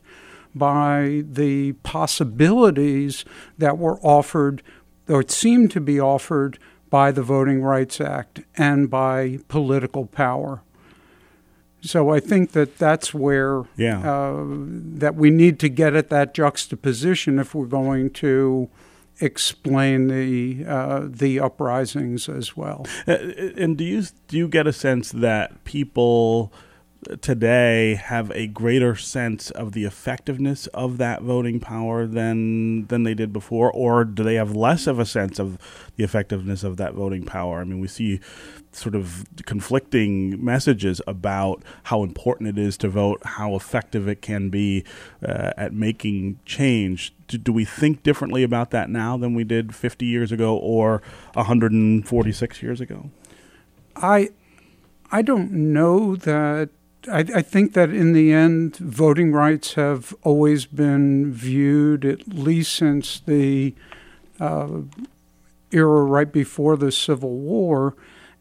by 0.53 1.23
the 1.27 1.71
possibilities 1.81 3.25
that 3.57 3.79
were 3.79 3.99
offered 4.01 4.61
or 5.09 5.27
seemed 5.27 5.71
to 5.71 5.81
be 5.81 5.99
offered 5.99 6.59
by 6.91 7.11
the 7.11 7.23
Voting 7.23 7.63
Rights 7.63 7.99
Act 7.99 8.41
and 8.55 8.87
by 8.87 9.39
political 9.47 10.05
power. 10.05 10.61
So 11.85 12.09
I 12.11 12.19
think 12.21 12.51
that 12.53 12.77
that's 12.77 13.13
where 13.13 13.63
Yeah. 13.75 13.99
uh, 14.09 14.45
that 14.99 15.15
we 15.15 15.29
need 15.29 15.59
to 15.59 15.69
get 15.69 15.95
at 15.95 16.09
that 16.09 16.33
juxtaposition 16.33 17.39
if 17.39 17.53
we're 17.53 17.65
going 17.67 18.09
to 18.11 18.69
explain 19.19 20.07
the 20.07 20.65
uh, 20.67 21.01
the 21.09 21.39
uprisings 21.39 22.27
as 22.29 22.55
well. 22.57 22.85
Uh, 23.07 23.13
and 23.57 23.77
do 23.77 23.83
you 23.83 24.03
do 24.27 24.37
you 24.37 24.47
get 24.47 24.65
a 24.67 24.73
sense 24.73 25.11
that 25.11 25.63
people 25.65 26.51
today 27.21 27.95
have 27.95 28.31
a 28.31 28.47
greater 28.47 28.95
sense 28.95 29.51
of 29.51 29.73
the 29.73 29.85
effectiveness 29.85 30.67
of 30.67 30.97
that 30.97 31.21
voting 31.21 31.59
power 31.59 32.05
than 32.05 32.87
than 32.87 33.03
they 33.03 33.13
did 33.13 33.31
before, 33.33 33.71
or 33.71 34.03
do 34.05 34.23
they 34.23 34.35
have 34.35 34.55
less 34.55 34.87
of 34.87 34.99
a 34.99 35.05
sense 35.05 35.39
of 35.39 35.57
the 35.95 36.03
effectiveness 36.03 36.63
of 36.63 36.77
that 36.77 36.93
voting 36.93 37.23
power? 37.23 37.61
I 37.61 37.63
mean, 37.63 37.79
we 37.79 37.87
see 37.87 38.19
sort 38.71 38.95
of 38.95 39.25
conflicting 39.45 40.43
messages 40.43 41.01
about 41.07 41.63
how 41.83 42.03
important 42.03 42.49
it 42.49 42.57
is 42.57 42.77
to 42.77 42.89
vote, 42.89 43.21
how 43.23 43.55
effective 43.55 44.07
it 44.07 44.21
can 44.21 44.49
be 44.49 44.83
uh, 45.25 45.51
at 45.57 45.73
making 45.73 46.39
change. 46.45 47.13
Do, 47.27 47.37
do 47.37 47.53
we 47.53 47.65
think 47.65 48.03
differently 48.03 48.43
about 48.43 48.71
that 48.71 48.89
now 48.89 49.17
than 49.17 49.33
we 49.35 49.43
did 49.43 49.75
50 49.75 50.05
years 50.05 50.31
ago 50.31 50.57
or 50.57 51.01
146 51.33 52.63
years 52.63 52.81
ago? 52.81 53.11
I 53.95 54.29
I 55.11 55.21
don't 55.21 55.51
know 55.51 56.15
that. 56.15 56.69
I, 57.11 57.19
I 57.19 57.41
think 57.41 57.73
that 57.73 57.89
in 57.89 58.13
the 58.13 58.31
end, 58.31 58.77
voting 58.77 59.31
rights 59.31 59.73
have 59.73 60.13
always 60.23 60.65
been 60.65 61.31
viewed, 61.33 62.05
at 62.05 62.27
least 62.27 62.73
since 62.73 63.19
the 63.19 63.75
uh, 64.39 64.81
era 65.71 66.03
right 66.03 66.31
before 66.31 66.77
the 66.77 66.91
Civil 66.91 67.31
War, 67.37 67.95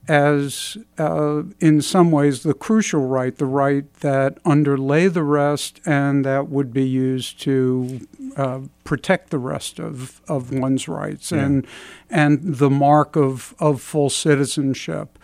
as 0.09 0.77
uh, 0.99 1.43
in 1.61 1.81
some 1.81 2.11
ways 2.11 2.43
the 2.43 2.55
crucial 2.55 3.07
right, 3.07 3.37
the 3.37 3.47
right 3.47 3.93
that 4.01 4.37
underlay 4.45 5.07
the 5.07 5.23
rest 5.23 5.81
and 5.87 6.25
that 6.25 6.49
would 6.49 6.73
be 6.73 6.83
used 6.87 7.41
to 7.43 8.01
uh, 8.37 8.61
protect 8.83 9.31
the 9.31 9.39
rest 9.39 9.79
of, 9.79 10.21
of 10.27 10.53
one's 10.53 10.89
rights 10.89 11.31
Yeah. 11.31 11.45
and 11.45 11.67
and 12.11 12.57
the 12.57 12.69
mark 12.71 13.15
of, 13.15 13.55
of 13.61 13.81
full 13.81 14.11
citizenship. 14.11 15.19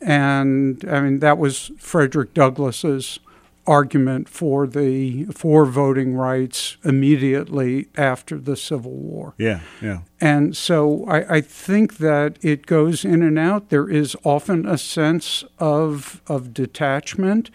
And 0.00 0.84
I 0.88 1.00
mean 1.00 1.18
that 1.20 1.38
was 1.38 1.72
Frederick 1.78 2.34
Douglass's 2.34 3.20
argument 3.66 4.28
for 4.28 4.66
the 4.66 5.24
for 5.26 5.64
voting 5.64 6.14
rights 6.14 6.76
immediately 6.84 7.88
after 7.96 8.38
the 8.38 8.56
Civil 8.56 8.92
War. 8.92 9.34
Yeah, 9.38 9.60
yeah. 9.80 10.00
And 10.20 10.56
so 10.56 11.04
I, 11.06 11.36
I 11.36 11.40
think 11.40 11.98
that 11.98 12.36
it 12.42 12.66
goes 12.66 13.04
in 13.04 13.22
and 13.22 13.38
out. 13.38 13.68
There 13.68 13.88
is 13.88 14.16
often 14.24 14.66
a 14.66 14.78
sense 14.78 15.44
of 15.58 16.20
of 16.26 16.52
detachment 16.52 17.50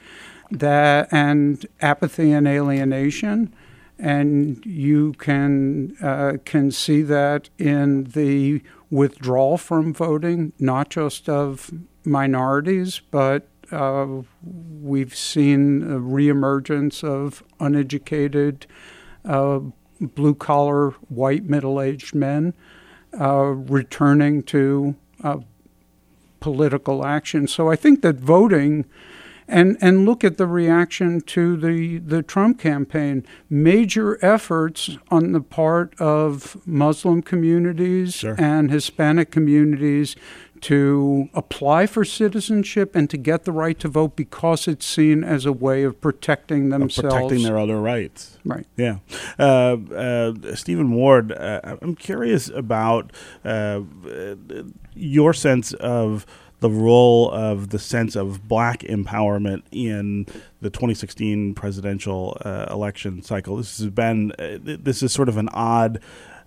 that 0.52 1.12
and 1.12 1.66
apathy 1.82 2.32
and 2.32 2.48
alienation. 2.48 3.54
And 3.98 4.66
you 4.66 5.14
can 5.14 5.96
uh, 6.02 6.34
can 6.44 6.72
see 6.72 7.02
that 7.04 7.50
in 7.58 8.06
the 8.06 8.62
withdrawal 8.90 9.58
from 9.58 9.94
voting, 9.94 10.54
not 10.60 10.90
just 10.90 11.28
of 11.30 11.72
minorities, 12.04 13.02
but 13.12 13.48
uh, 13.72 14.08
we've 14.82 15.16
seen 15.16 15.84
a 15.84 16.00
reemergence 16.00 17.04
of 17.04 17.44
uneducated, 17.60 18.68
uh, 19.26 19.60
blue 20.00 20.36
collar, 20.36 20.92
white 21.10 21.46
middle 21.46 21.82
aged 21.82 22.14
men 22.14 22.54
uh, 23.20 23.46
returning 23.46 24.44
to 24.44 24.96
uh, 25.24 25.38
political 26.40 27.06
action. 27.06 27.48
So 27.48 27.70
I 27.72 27.76
think 27.76 28.02
that 28.02 28.16
voting. 28.16 28.86
And, 29.48 29.78
and 29.80 30.06
look 30.06 30.24
at 30.24 30.38
the 30.38 30.48
reaction 30.48 31.22
to 31.22 31.56
the, 31.56 32.00
the 32.00 32.24
Trump 32.24 32.60
campaign. 32.60 33.24
Major 33.50 34.18
efforts 34.26 34.98
on 35.10 35.34
the 35.34 35.42
part 35.42 35.94
of 36.02 36.58
Muslim 36.66 37.22
communities 37.22 38.16
Sure. 38.16 38.36
and 38.40 38.72
Hispanic 38.72 39.30
communities 39.32 40.16
to 40.62 41.30
apply 41.36 41.86
for 41.86 42.04
citizenship 42.04 42.96
and 42.96 43.08
to 43.12 43.18
get 43.18 43.44
the 43.44 43.52
right 43.52 43.78
to 43.78 43.88
vote 43.88 44.16
because 44.16 44.68
it's 44.68 44.86
seen 44.86 45.24
as 45.24 45.46
a 45.46 45.52
way 45.52 45.84
of 45.84 46.02
protecting 46.02 46.74
Of 46.74 46.80
themselves. 46.80 47.14
protecting 47.14 47.44
their 47.44 47.60
other 47.60 47.80
rights. 47.80 48.40
right. 48.46 48.66
Yeah. 48.76 48.98
Uh, 49.38 49.78
uh, 49.94 50.56
Stephen 50.56 50.92
Ward, 50.94 51.32
uh, 51.34 51.78
I'm 51.84 51.94
curious 51.94 52.50
about 52.50 53.12
uh, 53.44 53.82
your 54.96 55.34
sense 55.34 55.74
of 55.74 56.26
the 56.60 56.70
role 56.70 57.30
of 57.32 57.70
the 57.70 57.80
sense 57.80 58.16
of 58.16 58.48
black 58.48 58.80
empowerment 58.80 59.64
in 59.72 60.26
the 60.62 60.70
2016 60.70 61.54
presidential 61.54 62.38
uh, 62.46 62.68
election 62.70 63.22
cycle. 63.22 63.58
This 63.58 63.78
has 63.78 63.90
been, 63.90 64.32
uh, 64.34 64.58
th- 64.58 64.80
this 64.84 65.04
is 65.04 65.12
sort 65.12 65.30
of 65.30 65.38
an 65.38 65.50
odd 65.50 66.00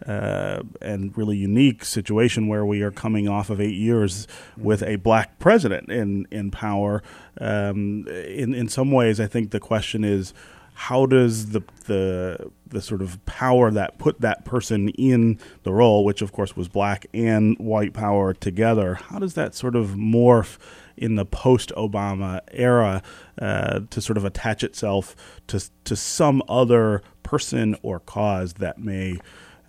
uh, 0.07 0.63
and 0.81 1.17
really 1.17 1.37
unique 1.37 1.85
situation 1.85 2.47
where 2.47 2.65
we 2.65 2.83
are 2.83 2.91
coming 2.91 3.29
off 3.29 3.51
of 3.51 3.61
eight 3.61 3.75
years 3.75 4.27
with 4.57 4.83
a 4.83 4.97
black 4.97 5.39
president 5.39 5.91
in 5.91 6.27
in 6.31 6.51
power. 6.51 7.03
Um, 7.41 8.07
in 8.09 8.55
in 8.55 8.69
some 8.69 8.93
ways, 8.93 9.21
I 9.21 9.27
think 9.27 9.51
the 9.51 9.61
question 9.61 10.05
is 10.05 10.33
how 10.79 11.07
does 11.07 11.47
the 11.47 11.61
the 11.87 12.53
the 12.65 12.81
sort 12.81 13.03
of 13.03 13.25
power 13.27 13.69
that 13.69 13.99
put 13.99 14.21
that 14.21 14.45
person 14.45 14.91
in 14.91 15.37
the 15.65 15.73
role, 15.73 16.05
which 16.05 16.23
of 16.23 16.31
course 16.31 16.57
was 16.57 16.69
black 16.69 17.05
and 17.13 17.59
white 17.59 17.93
power 17.93 18.33
together, 18.33 18.95
how 18.95 19.19
does 19.19 19.35
that 19.35 19.57
sort 19.57 19.75
of 19.75 19.89
morph 19.97 20.57
in 20.97 21.17
the 21.17 21.25
post-Obama 21.25 22.41
era 22.53 23.03
uh, 23.41 23.81
to 23.91 24.01
sort 24.01 24.17
of 24.17 24.25
attach 24.25 24.63
itself 24.63 25.17
to 25.49 25.61
to 25.83 25.97
some 25.97 26.45
other 26.49 27.03
person 27.25 27.75
or 27.83 27.99
cause 27.99 28.55
that 28.55 28.79
may 28.79 29.19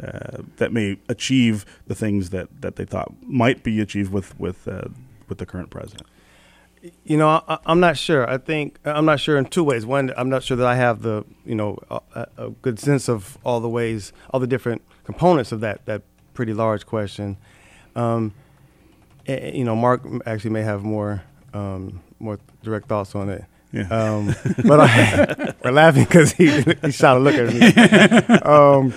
uh, 0.04 0.44
that 0.58 0.72
may 0.72 1.00
achieve 1.10 1.66
the 1.88 1.96
things 1.96 2.30
that, 2.30 2.48
that 2.62 2.76
they 2.76 2.86
thought 2.86 3.12
might 3.24 3.64
be 3.64 3.82
achieved 3.82 4.14
with 4.14 4.40
with 4.40 4.68
uh, 4.68 4.90
with 5.28 5.40
the 5.40 5.46
current 5.48 5.72
president. 5.72 6.08
You 7.04 7.18
know, 7.18 7.28
I, 7.48 7.58
I'm 7.66 7.80
not 7.80 7.98
sure. 7.98 8.30
I 8.30 8.38
think 8.38 8.80
I'm 8.86 9.06
not 9.06 9.20
sure 9.20 9.38
in 9.38 9.46
two 9.46 9.64
ways. 9.64 9.86
One, 9.86 10.14
I'm 10.16 10.30
not 10.30 10.44
sure 10.44 10.56
that 10.58 10.66
I 10.66 10.76
have 10.76 11.02
the 11.02 11.26
you 11.46 11.56
know 11.56 11.78
a, 11.90 12.28
a 12.38 12.50
good 12.62 12.80
sense 12.80 13.10
of 13.10 13.38
all 13.44 13.60
the 13.60 13.70
ways, 13.70 14.14
all 14.30 14.40
the 14.40 14.48
different 14.48 14.82
components 15.04 15.52
of 15.52 15.60
that 15.62 15.86
that 15.86 16.04
pretty 16.34 16.54
large 16.54 16.86
question. 16.86 17.38
Um, 17.96 18.34
you 19.28 19.64
know, 19.64 19.76
Marc 19.76 20.02
actually 20.26 20.52
may 20.52 20.62
have 20.62 20.84
more 20.84 21.24
um, 21.54 22.02
more 22.20 22.40
direct 22.64 22.88
thoughts 22.88 23.16
on 23.16 23.30
it. 23.30 23.44
Yeah. 23.72 23.88
Um, 23.90 24.36
but 24.66 24.80
I, 24.80 25.54
we're 25.64 25.72
laughing 25.72 26.06
because 26.06 26.32
he 26.32 26.62
he 26.62 26.92
shot 26.92 27.18
a 27.18 27.20
look 27.20 27.36
at 27.36 27.54
me. 27.54 28.40
Um, 28.50 28.94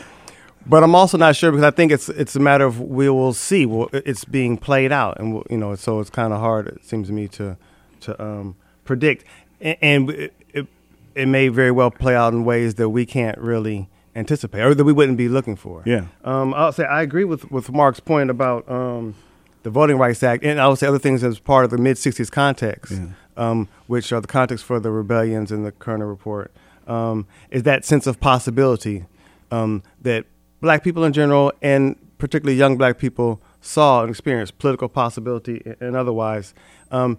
but 0.65 0.85
I'm 0.85 0.95
also 0.95 1.19
not 1.19 1.35
sure 1.35 1.51
because 1.51 1.65
I 1.65 1.73
think 1.73 1.91
it's 1.91 2.09
it's 2.09 2.37
a 2.37 2.41
matter 2.41 2.65
of 2.65 2.81
we 2.81 3.09
will 3.09 3.33
see. 3.33 3.67
Well, 3.67 3.89
it's 3.93 4.25
being 4.25 4.57
played 4.57 4.93
out, 4.93 5.19
and 5.19 5.35
we'll, 5.35 5.47
you 5.51 5.57
know, 5.57 5.75
so 5.75 5.99
it's 5.99 6.11
kind 6.11 6.33
of 6.33 6.39
hard. 6.39 6.69
It 6.69 6.85
seems 6.85 7.09
to 7.09 7.13
me 7.13 7.27
to 7.29 7.57
to 8.03 8.23
um, 8.23 8.57
predict, 8.85 9.25
and, 9.61 9.77
and 9.83 10.11
it, 10.11 10.35
it 10.53 10.67
it 11.15 11.27
may 11.27 11.49
very 11.49 11.71
well 11.71 11.91
play 11.91 12.15
out 12.15 12.33
in 12.33 12.45
ways 12.45 12.75
that 12.77 12.89
we 12.91 13.05
can't 13.07 13.39
really 13.39 13.89
anticipate 14.15 14.61
or 14.63 14.75
that 14.75 14.85
we 14.85 14.93
wouldn't 14.93 15.17
be 15.19 15.29
looking 15.29 15.57
for. 15.57 15.83
Yeah. 15.87 16.07
Um, 16.25 16.53
I'll 16.55 16.73
say 16.73 16.85
I 16.85 17.03
agree 17.03 17.25
with 17.25 17.51
with 17.51 17.71
Marc's 17.73 18.01
point 18.01 18.31
about 18.31 18.69
um, 18.71 19.15
the 19.63 19.71
Voting 19.71 19.97
Rights 19.99 20.23
Act, 20.23 20.45
and 20.45 20.61
I 20.61 20.69
would 20.69 20.79
say 20.79 20.87
other 20.87 20.99
things 20.99 21.23
as 21.25 21.39
part 21.39 21.65
of 21.65 21.71
the 21.71 21.79
mid 21.79 21.97
'60s 21.97 22.31
context, 22.31 22.93
Yeah. 22.93 23.07
um, 23.37 23.69
which 23.87 24.13
are 24.13 24.21
the 24.21 24.29
context 24.29 24.65
for 24.65 24.81
the 24.81 24.91
rebellions 24.91 25.51
in 25.53 25.63
the 25.63 25.73
Kerner 25.73 26.07
Report, 26.07 26.51
um, 26.87 27.27
is 27.51 27.63
that 27.65 27.85
sense 27.85 28.07
of 28.07 28.21
possibility 28.21 29.05
um, 29.51 29.83
that 30.01 30.27
black 30.61 30.83
people 30.85 31.05
in 31.05 31.13
general, 31.13 31.53
and 31.63 31.97
particularly 32.19 32.57
young 32.59 32.77
black 32.77 32.99
people, 32.99 33.41
saw 33.61 34.01
and 34.03 34.11
experienced 34.11 34.59
political 34.59 34.89
possibility 34.89 35.63
and 35.81 35.95
otherwise. 35.97 36.55
Um, 36.91 37.19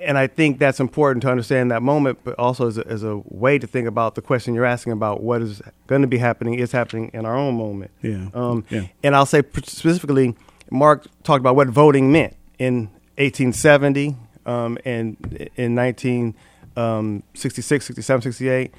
and 0.00 0.18
I 0.18 0.26
think 0.26 0.58
that's 0.58 0.80
important 0.80 1.22
to 1.22 1.30
understand 1.30 1.70
that 1.70 1.82
moment, 1.82 2.18
but 2.24 2.38
also 2.38 2.68
as 2.68 2.78
a, 2.78 2.86
as 2.86 3.02
a 3.02 3.22
way 3.26 3.58
to 3.58 3.66
think 3.66 3.86
about 3.86 4.14
the 4.14 4.22
question 4.22 4.54
you're 4.54 4.64
asking 4.64 4.92
about 4.92 5.22
what 5.22 5.42
is 5.42 5.60
going 5.86 6.02
to 6.02 6.08
be 6.08 6.18
happening 6.18 6.54
is 6.54 6.72
happening 6.72 7.10
in 7.12 7.26
our 7.26 7.36
own 7.36 7.54
moment. 7.54 7.90
Yeah. 8.02 8.28
Um, 8.34 8.64
Yeah. 8.70 8.86
And 9.02 9.14
I'll 9.14 9.26
say 9.26 9.42
specifically, 9.64 10.36
Marc 10.70 11.06
talked 11.22 11.40
about 11.40 11.56
what 11.56 11.68
voting 11.68 12.12
meant 12.12 12.34
in 12.58 12.88
1870 13.18 14.16
um, 14.46 14.78
and 14.84 15.16
in 15.56 15.74
1966, 15.74 17.84
67, 17.84 18.22
68. 18.22 18.74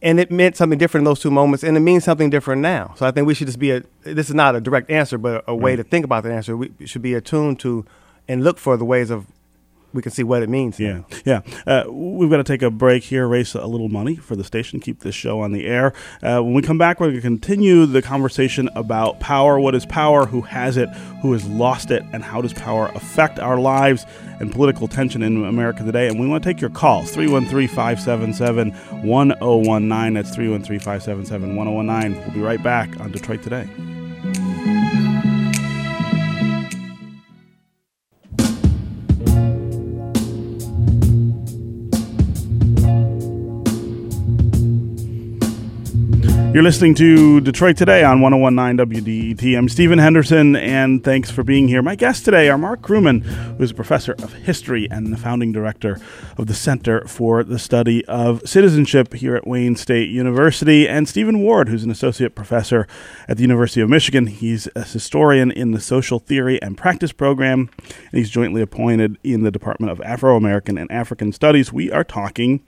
And 0.00 0.20
it 0.20 0.30
meant 0.30 0.56
something 0.56 0.78
different 0.78 1.02
in 1.02 1.06
those 1.06 1.18
two 1.18 1.30
moments, 1.30 1.64
and 1.64 1.76
it 1.76 1.80
means 1.80 2.04
something 2.04 2.30
different 2.30 2.62
now. 2.62 2.94
So 2.96 3.06
I 3.06 3.10
think 3.10 3.26
we 3.26 3.34
should 3.34 3.48
just 3.48 3.58
be 3.58 3.72
a. 3.72 3.82
This 4.02 4.28
is 4.28 4.34
not 4.34 4.54
a 4.54 4.60
direct 4.60 4.92
answer, 4.92 5.18
but 5.18 5.42
a, 5.48 5.56
way 5.56 5.74
to 5.74 5.82
think 5.82 6.04
about 6.04 6.22
the 6.22 6.32
answer. 6.32 6.56
We 6.56 6.70
should 6.84 7.02
be 7.02 7.14
attuned 7.14 7.58
to 7.60 7.84
and 8.28 8.44
look 8.44 8.58
for 8.58 8.76
the 8.76 8.84
ways 8.84 9.10
of 9.10 9.26
we 9.92 10.02
can 10.02 10.12
see 10.12 10.22
what 10.22 10.42
it 10.42 10.48
means. 10.48 10.78
Yeah, 10.78 11.02
yeah. 11.24 11.40
Uh, 11.66 11.84
we've 11.90 12.30
got 12.30 12.38
to 12.38 12.44
take 12.44 12.62
a 12.62 12.70
break 12.70 13.04
here, 13.04 13.26
raise 13.26 13.54
a 13.54 13.66
little 13.66 13.88
money 13.88 14.16
for 14.16 14.36
the 14.36 14.44
station, 14.44 14.80
keep 14.80 15.00
this 15.00 15.14
show 15.14 15.40
on 15.40 15.52
the 15.52 15.66
air. 15.66 15.92
Uh, 16.22 16.40
when 16.42 16.54
we 16.54 16.62
come 16.62 16.78
back, 16.78 17.00
we're 17.00 17.06
going 17.06 17.16
to 17.16 17.22
continue 17.22 17.86
the 17.86 18.02
conversation 18.02 18.68
about 18.74 19.18
power. 19.20 19.58
What 19.58 19.74
is 19.74 19.86
power? 19.86 20.26
Who 20.26 20.42
has 20.42 20.76
it? 20.76 20.88
Who 21.22 21.32
has 21.32 21.46
lost 21.46 21.90
it? 21.90 22.02
And 22.12 22.22
how 22.22 22.42
does 22.42 22.52
power 22.52 22.86
affect 22.94 23.38
our 23.38 23.58
lives 23.58 24.04
and 24.40 24.52
political 24.52 24.88
tension 24.88 25.22
in 25.22 25.44
America 25.44 25.82
today? 25.84 26.08
And 26.08 26.20
we 26.20 26.26
want 26.26 26.42
to 26.42 26.48
take 26.48 26.60
your 26.60 26.70
calls 26.70 27.10
313 27.10 27.68
577 27.68 28.72
1019. 29.06 30.14
That's 30.14 30.34
313 30.34 30.78
577 30.78 31.56
1019. 31.56 32.22
We'll 32.22 32.34
be 32.34 32.40
right 32.40 32.62
back 32.62 33.00
on 33.00 33.10
Detroit 33.10 33.42
Today. 33.42 33.68
You're 46.54 46.62
listening 46.62 46.94
to 46.94 47.42
Detroit 47.42 47.76
Today 47.76 48.02
on 48.02 48.22
1019 48.22 49.04
WDET. 49.04 49.56
I'm 49.56 49.68
Stephen 49.68 49.98
Henderson, 49.98 50.56
and 50.56 51.04
thanks 51.04 51.30
for 51.30 51.44
being 51.44 51.68
here. 51.68 51.82
My 51.82 51.94
guests 51.94 52.24
today 52.24 52.48
are 52.48 52.56
Marc 52.56 52.80
Kruman, 52.80 53.20
who 53.22 53.62
is 53.62 53.72
a 53.72 53.74
professor 53.74 54.14
of 54.22 54.32
history 54.32 54.88
and 54.90 55.12
the 55.12 55.18
founding 55.18 55.52
director 55.52 56.00
of 56.38 56.46
the 56.46 56.54
Center 56.54 57.06
for 57.06 57.44
the 57.44 57.58
Study 57.58 58.02
of 58.06 58.40
Citizenship 58.48 59.12
here 59.12 59.36
at 59.36 59.46
Wayne 59.46 59.76
State 59.76 60.08
University, 60.08 60.88
and 60.88 61.06
Stephen 61.06 61.40
Ward, 61.40 61.68
who's 61.68 61.84
an 61.84 61.90
associate 61.90 62.34
professor 62.34 62.88
at 63.28 63.36
the 63.36 63.42
University 63.42 63.82
of 63.82 63.90
Michigan. 63.90 64.26
He's 64.26 64.68
a 64.74 64.84
historian 64.84 65.50
in 65.50 65.72
the 65.72 65.80
Social 65.80 66.18
Theory 66.18 66.60
and 66.62 66.78
Practice 66.78 67.12
program, 67.12 67.68
and 67.86 68.18
he's 68.18 68.30
jointly 68.30 68.62
appointed 68.62 69.18
in 69.22 69.42
the 69.42 69.50
Department 69.50 69.92
of 69.92 70.00
Afro 70.00 70.34
American 70.34 70.78
and 70.78 70.90
African 70.90 71.30
Studies. 71.30 71.74
We 71.74 71.92
are 71.92 72.04
talking 72.04 72.62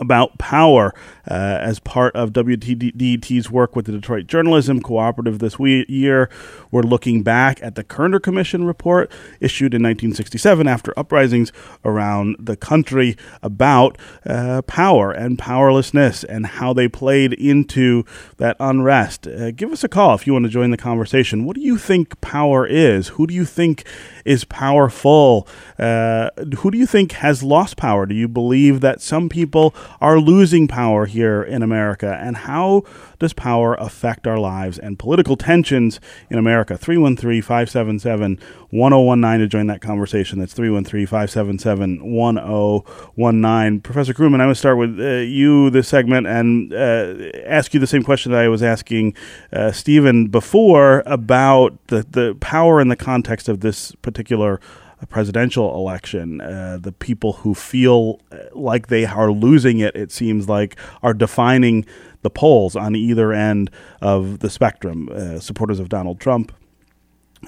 about 0.00 0.38
power 0.38 0.94
uh, 1.30 1.58
as 1.60 1.78
part 1.78 2.14
of 2.16 2.32
WDET's 2.32 3.50
work 3.50 3.76
with 3.76 3.86
the 3.86 3.92
Detroit 3.92 4.26
Journalism 4.26 4.80
Cooperative 4.80 5.38
this 5.38 5.58
we- 5.58 5.86
year. 5.88 6.30
We're 6.70 6.82
looking 6.82 7.22
back 7.22 7.62
at 7.62 7.74
the 7.74 7.84
Kerner 7.84 8.18
Commission 8.18 8.64
report 8.64 9.10
issued 9.40 9.74
in 9.74 9.82
1967 9.82 10.66
after 10.66 10.92
uprisings 10.98 11.52
around 11.84 12.36
the 12.38 12.56
country 12.56 13.16
about 13.42 13.98
uh, 14.24 14.62
power 14.62 15.12
and 15.12 15.38
powerlessness 15.38 16.24
and 16.24 16.46
how 16.46 16.72
they 16.72 16.88
played 16.88 17.34
into 17.34 18.04
that 18.38 18.56
unrest. 18.58 19.26
Uh, 19.26 19.50
give 19.50 19.72
us 19.72 19.84
a 19.84 19.88
call 19.88 20.14
if 20.14 20.26
you 20.26 20.32
want 20.32 20.44
to 20.44 20.50
join 20.50 20.70
the 20.70 20.76
conversation. 20.76 21.44
What 21.44 21.56
do 21.56 21.62
you 21.62 21.76
think 21.76 22.20
power 22.20 22.66
is? 22.66 23.08
Who 23.08 23.26
do 23.26 23.34
you 23.34 23.44
think 23.44 23.84
is 24.24 24.44
powerful? 24.44 25.48
Uh, 25.78 26.30
who 26.58 26.70
do 26.70 26.78
you 26.78 26.86
think 26.86 27.12
has 27.12 27.42
lost 27.42 27.76
power? 27.76 28.06
Do 28.06 28.14
you 28.14 28.28
believe 28.28 28.80
that 28.80 29.00
some 29.00 29.28
people 29.28 29.74
are 30.00 30.18
losing 30.18 30.68
power 30.68 31.06
here 31.06 31.42
in 31.42 31.62
America? 31.62 32.18
And 32.20 32.36
how 32.36 32.82
does 33.22 33.32
power 33.32 33.74
affect 33.74 34.26
our 34.26 34.38
lives 34.38 34.78
and 34.78 34.98
political 34.98 35.36
tensions 35.36 35.98
in 36.28 36.38
America? 36.38 36.76
313 36.76 37.40
577 37.40 38.38
1019 38.70 39.40
to 39.40 39.48
join 39.48 39.66
that 39.68 39.80
conversation. 39.80 40.38
That's 40.38 40.52
313 40.52 41.06
577 41.06 42.12
1019. 42.12 43.80
Professor 43.80 44.12
Kruman, 44.12 44.34
I'm 44.34 44.40
going 44.40 44.48
to 44.50 44.54
start 44.54 44.76
with 44.76 45.00
uh, 45.00 45.20
you 45.20 45.70
this 45.70 45.88
segment 45.88 46.26
and 46.26 46.72
uh, 46.74 47.30
ask 47.46 47.72
you 47.72 47.80
the 47.80 47.86
same 47.86 48.02
question 48.02 48.32
that 48.32 48.42
I 48.42 48.48
was 48.48 48.62
asking 48.62 49.14
uh, 49.52 49.72
Stephen 49.72 50.28
before 50.28 51.02
about 51.06 51.78
the, 51.86 52.06
the 52.10 52.36
power 52.40 52.80
in 52.80 52.88
the 52.88 52.96
context 52.96 53.48
of 53.48 53.60
this 53.60 53.92
particular 53.96 54.60
presidential 55.06 55.74
election. 55.74 56.40
Uh, 56.40 56.78
the 56.80 56.92
people 56.92 57.34
who 57.34 57.54
feel 57.54 58.20
uh, 58.30 58.36
like 58.52 58.88
they 58.88 59.04
are 59.04 59.30
losing 59.32 59.78
it, 59.80 59.94
it 59.96 60.12
seems 60.12 60.48
like, 60.48 60.76
are 61.02 61.14
defining 61.14 61.84
the 62.22 62.30
polls 62.30 62.76
on 62.76 62.94
either 62.94 63.32
end 63.32 63.70
of 64.00 64.38
the 64.40 64.50
spectrum. 64.50 65.08
Uh, 65.08 65.40
supporters 65.40 65.80
of 65.80 65.88
Donald 65.88 66.20
Trump. 66.20 66.52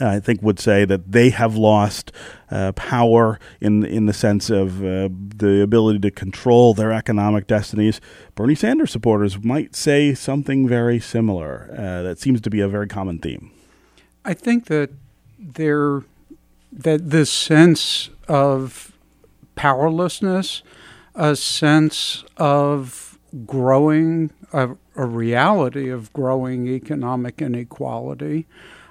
I 0.01 0.19
think 0.19 0.43
would 0.43 0.59
say 0.59 0.85
that 0.85 1.13
they 1.13 1.31
have 1.31 1.55
lost 1.57 2.11
uh, 2.51 2.73
power 2.73 3.39
in 3.61 3.85
in 3.85 4.07
the 4.07 4.13
sense 4.13 4.51
of 4.51 4.85
uh, 4.85 5.09
the 5.37 5.61
ability 5.63 6.01
to 6.01 6.11
control 6.11 6.75
their 6.75 6.93
economic 6.93 7.47
destinies. 7.47 8.01
Bernie 8.35 8.57
Sanders 8.57 8.91
supporters 8.91 9.39
might 9.45 9.77
say 9.77 10.13
something 10.15 10.67
very 10.67 10.99
similar. 10.99 11.71
Uh, 11.73 12.03
that 12.03 12.19
seems 12.19 12.41
to 12.41 12.51
be 12.51 12.61
a 12.61 12.69
very 12.69 12.89
common 12.89 13.19
theme. 13.21 13.53
I 14.25 14.35
think 14.35 14.67
that 14.67 14.91
there 15.39 16.03
that 16.75 17.11
this 17.11 17.31
sense 17.31 18.11
of 18.29 18.93
powerlessness, 19.55 20.63
a 21.15 21.37
sense 21.37 22.25
of 22.37 23.19
growing, 23.47 24.31
a, 24.53 24.71
a 24.97 25.07
reality 25.07 25.89
of 25.89 26.13
growing 26.13 26.67
economic 26.67 27.41
inequality, 27.41 28.47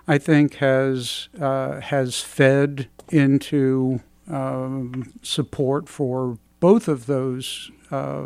I 0.08 0.17
think 0.17 0.56
has 0.56 1.30
uh, 1.39 1.80
has 1.80 2.22
fed 2.22 2.88
into 3.10 4.02
um, 4.30 5.13
support 5.22 5.88
for 5.88 6.38
both 6.60 6.88
of 6.88 7.06
those 7.06 7.72
uh, 7.91 8.26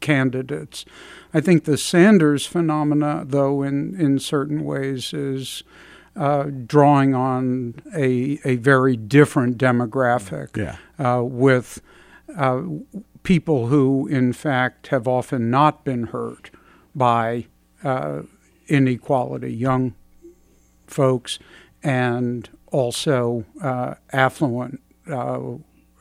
candidates. 0.00 0.84
I 1.34 1.40
think 1.40 1.64
the 1.64 1.76
Sanders 1.76 2.46
phenomena, 2.46 3.24
though, 3.26 3.62
in 3.62 4.00
in 4.00 4.18
certain 4.18 4.64
ways, 4.64 5.12
is 5.12 5.62
uh, 6.18 6.44
drawing 6.66 7.14
on 7.14 7.74
a 7.94 8.38
a 8.44 8.56
very 8.56 8.96
different 8.96 9.56
demographic 9.58 10.56
Yeah. 10.56 10.76
uh, 10.98 11.22
with 11.22 11.80
uh, 12.36 12.62
people 13.22 13.68
who, 13.68 14.06
in 14.08 14.32
fact, 14.32 14.88
have 14.88 15.06
often 15.08 15.50
not 15.50 15.84
been 15.84 16.04
hurt 16.08 16.50
by 16.94 17.46
uh, 17.84 18.22
inequality, 18.68 19.52
young 19.54 19.94
folks, 20.86 21.38
and 21.82 22.48
also 22.72 23.44
uh, 23.62 23.94
affluent 24.12 24.80
uh, 25.10 25.40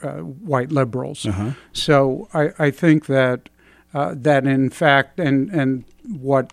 uh, 0.03 0.17
white 0.51 0.71
liberals. 0.71 1.25
Uh-huh. 1.25 1.51
So 1.73 2.27
I, 2.33 2.51
I 2.67 2.71
think 2.71 3.05
that 3.05 3.49
uh, 3.93 4.13
that 4.17 4.45
in 4.45 4.69
fact, 4.69 5.19
and 5.19 5.49
and 5.51 5.83
what 6.19 6.51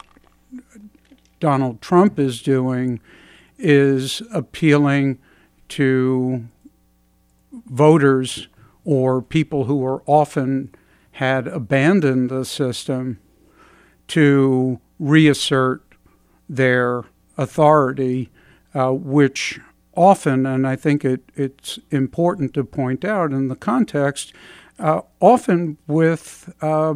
Donald 1.40 1.80
Trump 1.80 2.18
is 2.18 2.42
doing 2.42 3.00
is 3.58 4.22
appealing 4.32 5.18
to 5.68 6.44
voters 7.66 8.48
or 8.84 9.22
people 9.22 9.64
who 9.64 9.84
are 9.84 10.02
often 10.06 10.74
had 11.12 11.46
abandoned 11.46 12.30
the 12.30 12.44
system 12.44 13.18
to 14.08 14.80
reassert 14.98 15.82
their 16.48 17.04
authority, 17.36 18.30
uh, 18.74 18.90
which 18.90 19.60
often, 19.96 20.44
and 20.44 20.66
I 20.66 20.76
think 20.76 21.04
it, 21.04 21.22
it's 21.34 21.78
important 21.90 22.52
to 22.54 22.64
point 22.64 23.04
out 23.04 23.32
in 23.32 23.48
the 23.48 23.56
context, 23.56 24.32
uh, 24.78 25.02
often 25.20 25.78
with 25.86 26.52
uh, 26.60 26.94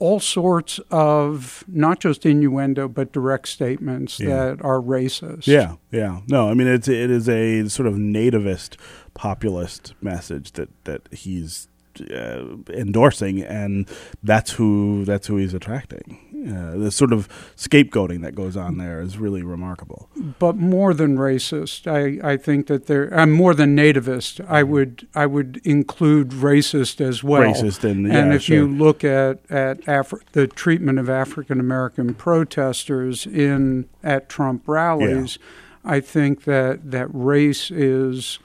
all 0.00 0.20
sorts 0.20 0.80
of 0.90 1.64
not 1.68 2.00
just 2.00 2.24
innuendo 2.26 2.88
but 2.88 3.12
direct 3.12 3.48
statements 3.48 4.18
Yeah. 4.20 4.28
that 4.28 4.64
are 4.64 4.80
racist. 4.80 5.46
Yeah, 5.46 5.74
yeah. 5.90 6.20
No, 6.28 6.48
I 6.48 6.54
mean 6.54 6.66
it's 6.68 6.88
it 6.88 7.10
is 7.10 7.28
a 7.28 7.68
sort 7.68 7.86
of 7.88 7.94
nativist 7.94 8.76
populist 9.14 9.94
message 10.00 10.52
that 10.52 10.68
that 10.84 11.02
he's 11.12 11.67
uh, 12.00 12.56
endorsing, 12.72 13.42
and 13.42 13.88
that's 14.22 14.52
who 14.52 15.04
that's 15.04 15.26
who 15.26 15.36
he's 15.36 15.54
attracting. 15.54 16.18
Uh, 16.38 16.78
the 16.78 16.90
sort 16.90 17.12
of 17.12 17.28
scapegoating 17.56 18.22
that 18.22 18.34
goes 18.34 18.56
on 18.56 18.78
there 18.78 19.00
is 19.00 19.18
really 19.18 19.42
remarkable. 19.42 20.08
but 20.38 20.54
more 20.56 20.94
than 20.94 21.18
racist. 21.18 21.86
I, 21.90 22.32
I 22.32 22.36
think 22.36 22.68
that 22.68 22.86
there. 22.86 23.12
I'm 23.12 23.32
more 23.32 23.54
than 23.54 23.76
nativist. 23.76 24.44
I 24.48 24.62
would 24.62 25.08
I 25.14 25.26
would 25.26 25.60
include 25.64 26.30
racist 26.30 27.00
as 27.00 27.24
well. 27.24 27.42
Racist 27.42 27.82
and 27.82 28.06
the 28.06 28.12
and 28.12 28.32
if 28.32 28.42
sure. 28.42 28.56
you 28.56 28.68
look 28.68 29.02
at 29.02 29.40
at 29.50 29.80
Afri- 29.82 30.22
the 30.32 30.46
treatment 30.46 31.00
of 31.00 31.10
African 31.10 31.58
American 31.58 32.14
protesters 32.14 33.26
in 33.26 33.88
at 34.04 34.28
Trump 34.28 34.62
rallies, 34.66 35.38
I 35.84 35.98
think 36.00 36.44
that 36.44 36.90
that 36.90 37.08
race 37.12 37.70
is. 37.70 38.38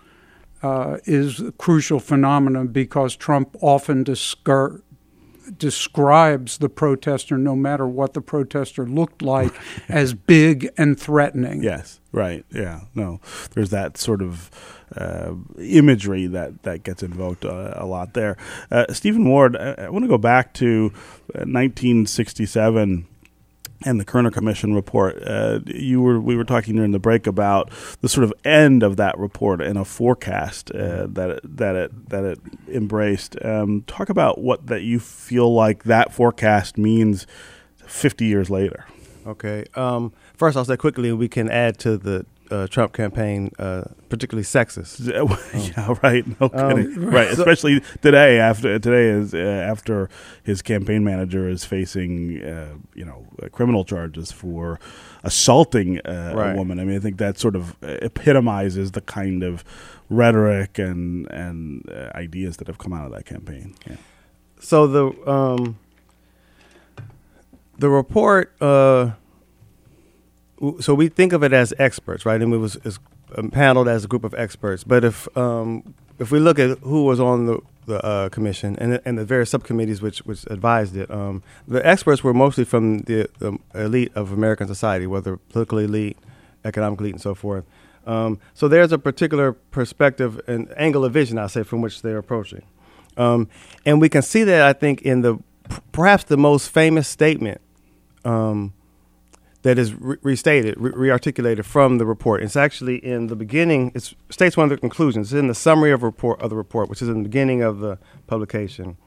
Uh, 0.64 0.98
is 1.04 1.42
a 1.42 1.52
crucial 1.52 2.00
phenomenon 2.00 2.68
because 2.68 3.18
Trump 3.18 3.54
often 3.62 4.02
discar- 4.06 4.82
describes 5.58 6.58
the 6.60 6.70
protester, 6.70 7.38
no 7.38 7.56
matter 7.56 7.86
what 7.86 8.14
the 8.14 8.22
protester 8.22 8.88
looked 8.88 9.22
like, 9.22 9.54
as 9.90 10.14
big 10.14 10.70
and 10.78 10.98
threatening. 11.00 11.62
Yes, 11.62 12.00
right. 12.12 12.46
Yeah, 12.50 12.82
no, 12.96 13.20
there's 13.54 13.72
that 13.72 13.98
sort 13.98 14.22
of 14.22 14.50
uh, 14.96 15.34
imagery 15.60 16.28
that, 16.28 16.64
that 16.64 16.84
gets 16.84 17.04
invoked 17.04 17.46
uh, 17.46 17.74
a 17.76 17.86
lot 17.86 18.14
there. 18.14 18.38
Uh, 18.72 18.86
Stephen 18.94 19.28
Ward, 19.28 19.58
I, 19.58 19.74
I 19.74 19.90
want 19.90 20.04
to 20.06 20.10
go 20.10 20.18
back 20.18 20.54
to 20.56 20.92
uh, 21.36 21.44
1967 21.46 23.08
and 23.86 24.00
the 24.00 24.06
Kerner 24.06 24.32
Commission 24.32 24.74
report. 24.74 25.22
Uh, 25.26 25.60
you 25.66 26.02
were 26.02 26.20
we 26.20 26.36
were 26.36 26.44
talking 26.44 26.76
during 26.76 26.92
the 26.92 27.00
break 27.00 27.28
about 27.28 27.70
the 28.02 28.10
sort 28.10 28.24
of 28.24 28.34
end 28.44 28.84
of 28.84 28.98
that 28.98 29.18
report 29.18 29.62
and 29.62 29.78
a 29.78 29.86
forecast 29.86 30.72
uh, 30.72 31.08
that 31.10 31.30
it, 31.30 31.58
that 31.58 31.76
it 31.76 32.10
that 32.10 32.24
it 32.24 32.40
embraced. 32.70 33.36
Um, 33.44 33.84
talk 33.88 34.10
about 34.10 34.40
what 34.40 34.68
that 34.68 34.84
you 34.84 35.00
feel 35.00 35.54
like 35.54 35.84
that 35.84 36.14
forecast 36.14 36.78
means 36.78 37.28
fifty 37.86 38.26
years 38.26 38.50
later. 38.50 38.86
Okay. 39.26 39.66
Um, 39.76 40.12
first, 40.36 40.58
I'll 40.58 40.66
say 40.66 40.78
quickly 40.78 41.12
we 41.14 41.30
can 41.30 41.50
add 41.50 41.78
to 41.80 41.98
the 41.98 42.26
uh, 42.54 42.68
Trump 42.68 42.94
campaign, 42.94 43.52
uh, 43.58 43.84
particularly 44.10 44.44
sexist. 44.44 45.08
yeah, 45.78 45.98
right. 46.04 46.26
No 46.40 46.50
um, 46.54 46.78
kidding. 46.78 47.06
right, 47.10 47.28
especially 47.28 47.82
today. 48.02 48.40
After 48.40 48.78
today 48.78 49.10
is 49.10 49.34
uh, 49.34 49.38
after 49.38 50.10
his 50.44 50.62
campaign 50.62 51.04
manager 51.04 51.50
is 51.50 51.66
facing, 51.66 52.44
uh, 52.44 52.76
you 52.94 53.06
know, 53.06 53.26
criminal 53.52 53.84
charges 53.84 54.32
for 54.32 54.80
assaulting 55.24 56.00
uh, 56.02 56.34
right. 56.36 56.52
a 56.52 56.56
woman. 56.56 56.80
I 56.80 56.84
mean, 56.84 56.96
I 56.96 57.00
think 57.00 57.18
that 57.18 57.40
sort 57.40 57.56
of 57.56 57.76
epitomizes 57.82 58.92
the 58.92 59.02
kind 59.02 59.44
of 59.44 59.64
rhetoric 60.10 60.78
and 60.78 61.30
and 61.32 61.90
uh, 61.90 62.12
ideas 62.14 62.58
that 62.58 62.68
have 62.68 62.78
come 62.78 62.94
out 62.94 63.06
of 63.06 63.12
that 63.14 63.26
campaign. 63.26 63.74
Yeah. 63.90 63.96
So 64.60 64.88
the 64.88 65.30
um, 65.30 65.80
the 67.80 67.90
report 67.90 68.54
so 70.80 70.94
we 70.94 71.10
think 71.10 71.34
of 71.34 71.44
it 71.44 71.54
as 71.54 71.74
experts, 71.78 72.26
right? 72.26 72.42
And 72.42 72.54
it 72.54 72.58
was 72.58 72.78
it's 72.84 73.00
paneled 73.52 73.88
as 73.88 74.06
a 74.06 74.08
group 74.08 74.24
of 74.24 74.34
experts. 74.34 74.84
But 74.84 75.04
if 75.04 75.28
um, 75.38 75.94
if 76.20 76.32
we 76.32 76.40
look 76.40 76.60
at 76.60 76.78
who 76.80 77.04
was 77.06 77.20
on 77.20 77.46
the 77.46 77.60
the 77.86 78.06
uh, 78.06 78.30
commission 78.30 78.78
and 78.80 79.02
and 79.06 79.18
the 79.18 79.26
various 79.26 79.50
subcommittees 79.50 80.02
which 80.02 80.20
which 80.20 80.46
advised 80.50 80.96
it, 80.96 81.10
um, 81.12 81.44
the 81.68 81.86
experts 81.86 82.24
were 82.24 82.34
mostly 82.34 82.64
from 82.64 83.00
the, 83.00 83.30
the, 83.40 83.58
elite 83.76 84.12
of 84.16 84.32
American 84.32 84.68
society, 84.68 85.06
whether 85.08 85.38
political 85.38 85.80
elite, 85.80 86.18
economic 86.64 87.00
elite, 87.00 87.14
and 87.14 87.22
so 87.22 87.36
forth. 87.36 87.66
Um, 88.06 88.40
so 88.54 88.68
there's 88.68 88.92
a 88.92 88.98
particular 88.98 89.54
perspective 89.54 90.40
and 90.48 90.74
angle 90.78 91.06
of 91.06 91.14
vision, 91.14 91.38
I 91.38 91.48
say, 91.48 91.64
from 91.64 91.82
which 91.82 92.02
they're 92.02 92.18
approaching, 92.18 92.64
um, 93.18 93.50
and 93.86 94.00
we 94.00 94.10
can 94.10 94.22
see 94.22 94.44
that 94.44 94.62
I 94.62 94.74
think 94.74 95.02
in 95.02 95.22
the 95.22 95.40
perhaps 95.92 96.26
the 96.26 96.38
most 96.38 96.70
famous 96.70 97.08
statement 97.08 97.62
um, 98.26 98.74
that 99.64 99.80
is 99.80 99.94
re- 99.94 100.18
restated, 100.22 100.76
re- 100.78 101.10
articulated 101.10 101.66
from 101.66 101.98
the 101.98 102.06
report. 102.06 102.44
It's 102.44 102.56
actually 102.56 102.98
in 102.98 103.28
the 103.28 103.36
beginning. 103.36 103.92
It 103.96 104.14
states 104.30 104.56
one 104.56 104.66
of 104.66 104.70
the 104.70 104.78
conclusions. 104.78 105.34
It's 105.34 105.40
in 105.40 105.48
the 105.48 105.56
summary 105.56 105.92
of 105.92 106.04
report 106.04 106.42
of 106.42 106.50
the 106.50 106.56
report, 106.56 106.90
which 106.90 107.02
is 107.02 107.10
in 107.10 107.24
the 107.24 107.30
beginning 107.30 107.62
of 107.62 107.80
the 107.80 107.98
publication. 108.28 108.98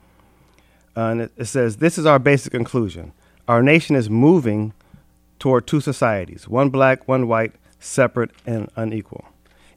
Uh, 0.96 1.00
and 1.10 1.20
it, 1.20 1.32
it 1.36 1.44
says, 1.44 1.76
"This 1.76 1.98
is 1.98 2.06
our 2.06 2.18
basic 2.18 2.52
conclusion. 2.52 3.12
Our 3.46 3.62
nation 3.62 3.96
is 3.96 4.10
moving 4.10 4.72
toward 5.38 5.66
two 5.66 5.80
societies: 5.80 6.48
one 6.48 6.70
black, 6.70 7.06
one 7.06 7.28
white, 7.28 7.52
separate 7.78 8.30
and 8.46 8.70
unequal." 8.76 9.26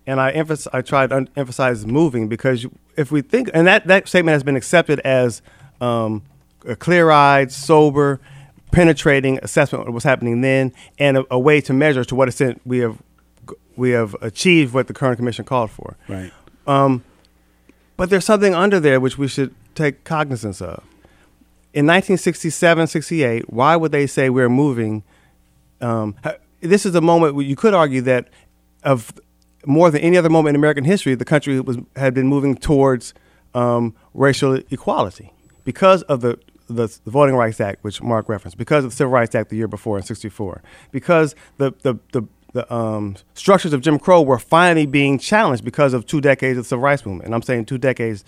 And 0.07 0.19
I 0.19 0.31
emphasize, 0.31 0.73
I 0.73 0.81
tried 0.81 1.09
to 1.11 1.17
un- 1.17 1.29
emphasize 1.35 1.85
moving 1.85 2.29
because 2.29 2.65
if 2.95 3.11
we 3.11 3.21
think, 3.21 3.51
and 3.53 3.67
that, 3.67 3.85
that 3.87 4.07
statement 4.07 4.33
has 4.33 4.43
been 4.43 4.55
accepted 4.55 4.99
as 5.01 5.43
um, 5.81 6.23
clear-eyed, 6.79 7.51
sober, 7.51 8.19
penetrating 8.71 9.39
assessment 9.41 9.87
of 9.87 9.93
what's 9.93 10.05
happening 10.05 10.41
then, 10.41 10.73
and 10.97 11.17
a, 11.17 11.25
a, 11.31 11.39
way 11.39 11.61
to 11.61 11.73
measure 11.73 12.03
to 12.03 12.15
what 12.15 12.27
extent 12.27 12.61
we 12.65 12.79
have 12.79 13.01
we 13.75 13.91
have 13.91 14.15
achieved 14.21 14.73
what 14.73 14.87
the 14.87 14.93
Kerner 14.93 15.15
commission 15.15 15.45
called 15.45 15.71
for. 15.71 15.95
Right. 16.07 16.31
Um, 16.67 17.03
but 17.97 18.09
there's 18.09 18.25
something 18.25 18.53
under 18.53 18.79
there 18.79 18.99
which 18.99 19.17
we 19.17 19.27
should 19.27 19.55
take 19.73 20.03
cognizance 20.03 20.61
of. 20.61 20.83
In 21.73 21.85
1967, 21.85 22.87
68, 22.87 23.53
why 23.53 23.75
would 23.75 23.91
they 23.91 24.07
say 24.07 24.29
we're 24.29 24.49
moving? 24.49 25.03
Um, 25.81 26.15
this 26.61 26.85
is 26.85 26.93
a 26.95 27.01
moment 27.01 27.35
where 27.35 27.45
you 27.45 27.55
could 27.55 27.73
argue 27.73 28.01
that 28.01 28.27
of 28.83 29.13
more 29.65 29.91
than 29.91 30.01
any 30.01 30.17
other 30.17 30.29
moment 30.29 30.55
in 30.55 30.55
American 30.55 30.83
history, 30.83 31.15
the 31.15 31.25
country 31.25 31.59
was 31.59 31.77
had 31.95 32.13
been 32.13 32.27
moving 32.27 32.55
towards 32.55 33.13
um, 33.53 33.95
racial 34.13 34.55
equality 34.71 35.31
because 35.63 36.01
of 36.03 36.21
the 36.21 36.39
the, 36.73 36.99
the, 37.03 37.11
Voting 37.11 37.35
Rights 37.35 37.59
Act, 37.59 37.83
which 37.83 38.01
Marc 38.01 38.29
referenced, 38.29 38.57
because 38.57 38.83
of 38.83 38.91
the 38.91 38.95
Civil 38.95 39.11
Rights 39.11 39.35
Act 39.35 39.49
the 39.49 39.55
year 39.55 39.67
before 39.67 39.97
in 39.97 40.03
'64, 40.03 40.61
because 40.91 41.35
the 41.57 41.71
the 41.81 41.99
the, 42.11 42.23
the 42.53 42.73
um, 42.73 43.15
structures 43.33 43.73
of 43.73 43.81
Jim 43.81 43.99
Crow 43.99 44.21
were 44.21 44.39
finally 44.39 44.85
being 44.85 45.19
challenged 45.19 45.63
because 45.63 45.93
of 45.93 46.05
two 46.05 46.21
decades 46.21 46.57
of 46.57 46.65
the 46.65 46.67
civil 46.69 46.83
rights 46.83 47.05
movement. 47.05 47.25
And 47.25 47.35
I'm 47.35 47.41
saying 47.41 47.65
two 47.65 47.77
decades, 47.77 48.23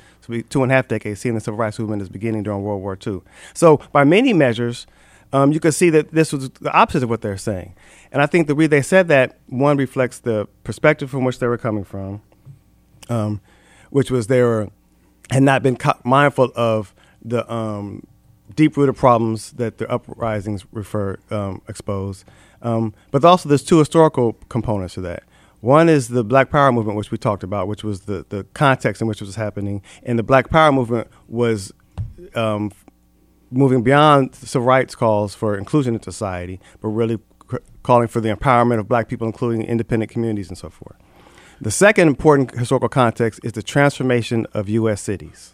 two 0.50 0.64
and 0.64 0.72
a 0.72 0.76
half 0.76 0.88
decades, 0.88 1.20
seeing 1.20 1.36
the 1.36 1.42
civil 1.42 1.58
rights 1.58 1.80
movement 1.80 2.02
is 2.02 2.10
beginning 2.10 2.44
during 2.44 2.62
World 2.62 2.82
War 2.82 2.98
II. 3.06 3.22
So 3.54 3.78
by 3.92 4.04
many 4.04 4.34
measures, 4.34 4.86
um, 5.34 5.52
you 5.52 5.60
can 5.60 5.72
see 5.72 5.90
that 5.92 6.12
this 6.12 6.34
was 6.34 6.50
the 6.50 6.72
opposite 6.72 7.04
of 7.04 7.10
what 7.10 7.22
they're 7.22 7.38
saying. 7.38 7.74
And 8.12 8.22
I 8.22 8.26
think 8.26 8.48
the 8.48 8.56
way 8.56 8.68
they 8.68 8.82
said 8.82 9.08
that, 9.08 9.40
one 9.48 9.78
reflects 9.78 10.20
the 10.20 10.48
perspective 10.64 11.10
from 11.10 11.24
which 11.24 11.40
they 11.40 11.48
were 11.48 11.58
coming 11.58 11.84
from, 11.84 12.22
um, 13.10 13.42
which 13.90 14.12
was 14.12 14.28
they 14.28 14.42
were 14.42 14.70
had 15.30 15.44
not 15.44 15.64
been 15.64 15.78
mindful 16.04 16.52
of 16.56 16.94
the 17.24 17.50
um, 17.52 18.06
deep 18.56 18.78
rooted 18.78 18.96
problems 18.96 19.52
that 19.54 19.78
the 19.78 19.90
uprisings 19.90 20.66
refer 20.72 21.18
um, 21.30 21.62
expose. 21.68 22.26
Um, 22.62 22.94
but 23.12 23.26
also, 23.26 23.50
there's 23.50 23.64
two 23.64 23.80
historical 23.80 24.34
components 24.50 24.94
to 24.96 25.02
that. 25.02 25.24
One 25.62 25.90
is 25.90 26.08
the 26.08 26.24
Black 26.24 26.50
Power 26.50 26.72
movement, 26.72 26.98
which 26.98 27.12
we 27.12 27.18
talked 27.18 27.44
about, 27.44 27.68
which 27.68 27.84
was 27.84 28.02
the, 28.02 28.26
the 28.30 28.46
context 28.54 29.02
in 29.02 29.08
which 29.08 29.22
it 29.22 29.26
was 29.26 29.36
happening. 29.36 29.84
And 30.04 30.18
the 30.18 30.24
Black 30.24 30.50
Power 30.50 30.72
movement 30.72 31.08
was 31.28 31.72
um, 32.34 32.72
moving 33.52 33.84
beyond 33.84 34.34
civil 34.34 34.66
rights 34.66 34.96
calls 34.96 35.36
for 35.36 35.58
inclusion 35.58 35.94
in 35.94 36.02
society, 36.02 36.60
but 36.80 36.88
really 36.90 37.20
calling 37.84 38.08
for 38.08 38.22
the 38.22 38.34
empowerment 38.34 38.80
of 38.80 38.88
black 38.88 39.08
people, 39.08 39.28
including 39.28 39.64
independent 39.64 40.12
communities 40.12 40.48
and 40.48 40.58
so 40.58 40.70
forth. 40.70 40.96
The 41.60 41.72
second 41.72 42.08
important 42.08 42.58
historical 42.58 42.90
context 42.90 43.40
is 43.44 43.52
the 43.52 43.62
transformation 43.62 44.48
of 44.54 44.70
U.S. 44.70 45.02
cities. 45.02 45.54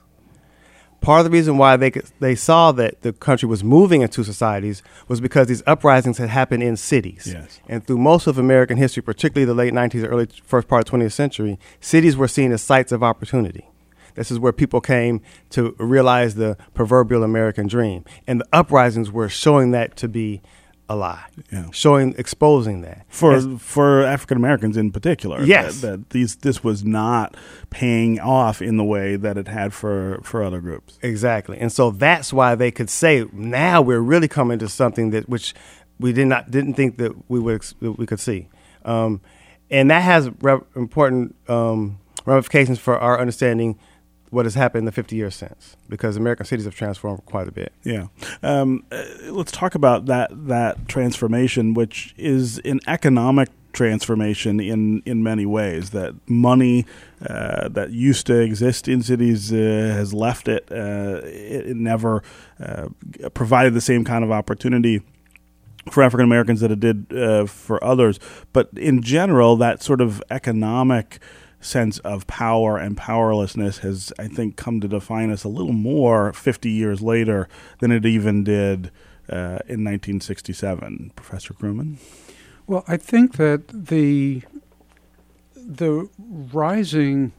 Part 1.02 1.20
of 1.20 1.26
the 1.26 1.32
reason 1.32 1.58
why 1.58 1.78
they 1.78 1.92
could, 1.92 2.06
they 2.20 2.36
saw 2.36 2.72
that 2.74 3.02
the 3.02 3.14
country 3.14 3.48
was 3.48 3.64
moving 3.64 4.02
into 4.02 4.24
societies 4.24 4.84
was 5.08 5.22
because 5.22 5.48
these 5.48 5.64
uprisings 5.66 6.18
had 6.18 6.30
happened 6.30 6.64
in 6.64 6.76
cities. 6.76 7.30
Yes. 7.32 7.62
And 7.68 7.86
through 7.86 8.00
most 8.00 8.28
of 8.28 8.38
American 8.38 8.78
history, 8.78 9.04
particularly 9.04 9.46
the 9.46 9.54
late 9.54 9.74
19th, 9.74 10.08
early 10.10 10.28
first 10.44 10.68
part 10.68 10.88
of 10.88 11.00
20th 11.00 11.14
century, 11.14 11.60
cities 11.80 12.18
were 12.18 12.28
seen 12.28 12.52
as 12.52 12.62
sites 12.62 12.92
of 12.92 13.04
opportunity. 13.04 13.70
This 14.16 14.32
is 14.32 14.40
where 14.40 14.52
people 14.52 14.82
came 14.82 15.22
to 15.52 15.76
realize 15.78 16.36
the 16.36 16.58
proverbial 16.74 17.24
American 17.24 17.68
dream. 17.68 18.04
And 18.26 18.42
the 18.42 18.48
uprisings 18.52 19.12
were 19.12 19.30
showing 19.30 19.72
that 19.72 19.96
to 19.98 20.08
be 20.08 20.42
a 20.90 20.96
lie. 20.96 21.26
Yeah. 21.52 21.68
Showing, 21.72 22.16
exposing 22.18 22.82
that 22.82 23.06
for 23.10 23.34
As, 23.34 23.48
for 23.60 24.04
African 24.04 24.38
Americans 24.38 24.78
in 24.78 24.92
particular. 24.92 25.44
Yes, 25.44 25.82
that, 25.82 25.88
that, 25.88 26.10
these 26.12 26.38
this 26.38 26.64
was 26.64 26.84
not 26.84 27.36
paying 27.70 28.20
off 28.20 28.62
in 28.62 28.78
the 28.78 28.84
way 28.84 29.16
that 29.16 29.38
it 29.38 29.48
had 29.48 29.74
for 29.74 30.20
for 30.24 30.44
other 30.44 30.62
groups. 30.62 30.98
Exactly, 31.02 31.58
and 31.60 31.72
so 31.72 31.92
that's 31.92 32.32
why 32.32 32.56
they 32.56 32.72
could 32.72 32.90
say 32.90 33.26
now 33.34 33.82
we're 33.82 34.00
really 34.00 34.28
coming 34.28 34.60
to 34.60 34.70
something 34.70 35.12
that 35.12 35.28
which 35.28 35.54
we 36.00 36.14
did 36.14 36.28
not 36.28 36.50
didn't 36.52 36.76
think 36.76 36.98
that 36.98 37.12
we 37.30 37.40
would 37.40 37.62
that 37.82 37.94
we 37.94 38.06
could 38.06 38.20
see, 38.20 38.48
um, 38.86 39.22
and 39.70 39.92
that 39.92 40.04
has 40.04 40.30
re- 40.42 40.62
important 40.76 41.36
um, 41.50 42.00
ramifications 42.26 42.80
for 42.80 42.98
our 42.98 43.20
understanding 43.20 43.78
what 44.30 44.46
has 44.46 44.56
happened 44.56 44.80
in 44.80 44.86
the 44.86 44.92
50 44.92 45.16
years 45.16 45.36
since 45.36 45.78
because 45.88 46.18
American 46.18 46.46
cities 46.46 46.66
have 46.66 46.76
transformed 46.76 47.26
quite 47.26 47.48
a 47.48 47.52
bit. 47.52 47.72
Yeah. 47.84 48.08
Um, 48.44 48.86
uh, 48.92 49.04
let's 49.30 49.52
talk 49.52 49.76
about 49.76 50.06
that 50.08 50.30
that 50.48 50.88
transformation, 50.88 51.74
which 51.74 52.14
is 52.18 52.60
an 52.60 52.80
economic 52.88 53.50
transformation 53.78 54.60
in, 54.60 55.04
in 55.06 55.22
many 55.22 55.46
ways. 55.46 55.92
That 55.92 56.16
money 56.28 56.86
uh, 57.22 57.70
that 57.70 57.92
used 57.92 58.26
to 58.28 58.40
exist 58.40 58.88
in 58.88 59.04
cities 59.04 59.54
uh, 59.54 59.56
has 59.56 60.14
left 60.14 60.48
it. 60.48 60.68
Uh, 60.72 61.22
it, 61.24 61.68
it, 61.68 61.78
never 61.78 62.24
uh, 62.60 62.88
provided 63.36 63.76
the 63.76 63.82
same 63.82 64.04
kind 64.04 64.24
of 64.24 64.32
opportunity 64.32 65.04
for 65.92 66.02
African 66.02 66.26
Americans 66.26 66.60
that 66.62 66.72
it 66.72 66.80
did 66.80 67.14
uh, 67.14 67.46
for 67.46 67.82
others. 67.84 68.20
But 68.52 68.70
in 68.76 69.02
general, 69.02 69.56
that 69.58 69.84
sort 69.84 70.02
of 70.02 70.24
economic 70.32 71.20
sense 71.60 72.00
of 72.00 72.28
power 72.28 72.78
and 72.78 72.96
powerlessness 72.96 73.80
has, 73.80 74.14
I 74.20 74.28
think, 74.28 74.56
come 74.56 74.80
to 74.82 74.88
define 74.88 75.32
us 75.32 75.44
a 75.44 75.50
little 75.50 75.74
more 75.74 76.34
50 76.34 76.70
years 76.70 77.02
later 77.02 77.48
than 77.80 77.92
it 77.92 78.06
even 78.06 78.44
did 78.44 78.92
uh, 79.30 79.60
in 79.68 79.84
1967. 79.84 81.12
Professor 81.16 81.54
Kruman? 81.54 81.98
Well, 82.66 82.84
I 82.88 82.98
think 82.98 83.38
that 83.38 83.68
the 83.70 84.44
the 85.56 86.10
rising 86.18 87.34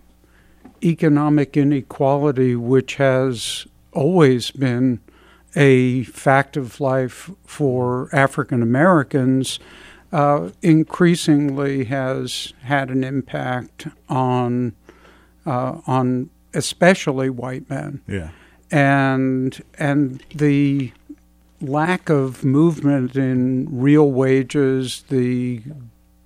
economic 0.82 1.56
inequality, 1.56 2.54
which 2.56 2.96
has 2.96 3.66
always 3.92 4.50
been 4.50 5.00
a 5.56 6.04
fact 6.04 6.56
of 6.56 6.80
life 6.80 7.30
for 7.44 8.08
African 8.12 8.62
Americans, 8.62 9.58
uh, 10.12 10.50
increasingly 10.62 11.84
has 11.84 12.52
had 12.62 12.90
an 12.90 13.04
impact 13.04 13.88
on 14.08 14.74
uh, 15.46 15.80
on 15.86 16.30
especially 16.54 17.30
white 17.30 17.68
men. 17.68 18.02
Yeah, 18.06 18.30
and 18.70 19.62
and 19.78 20.22
the 20.34 20.92
lack 21.60 22.08
of 22.08 22.44
movement 22.44 23.16
in 23.16 23.68
real 23.70 24.10
wages, 24.10 25.04
the 25.08 25.62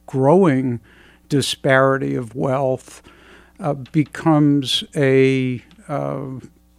growing 0.07 0.81
disparity 1.29 2.15
of 2.15 2.35
wealth, 2.35 3.03
uh, 3.59 3.75
becomes 3.75 4.85
a 4.95 5.63
uh, 5.89 6.25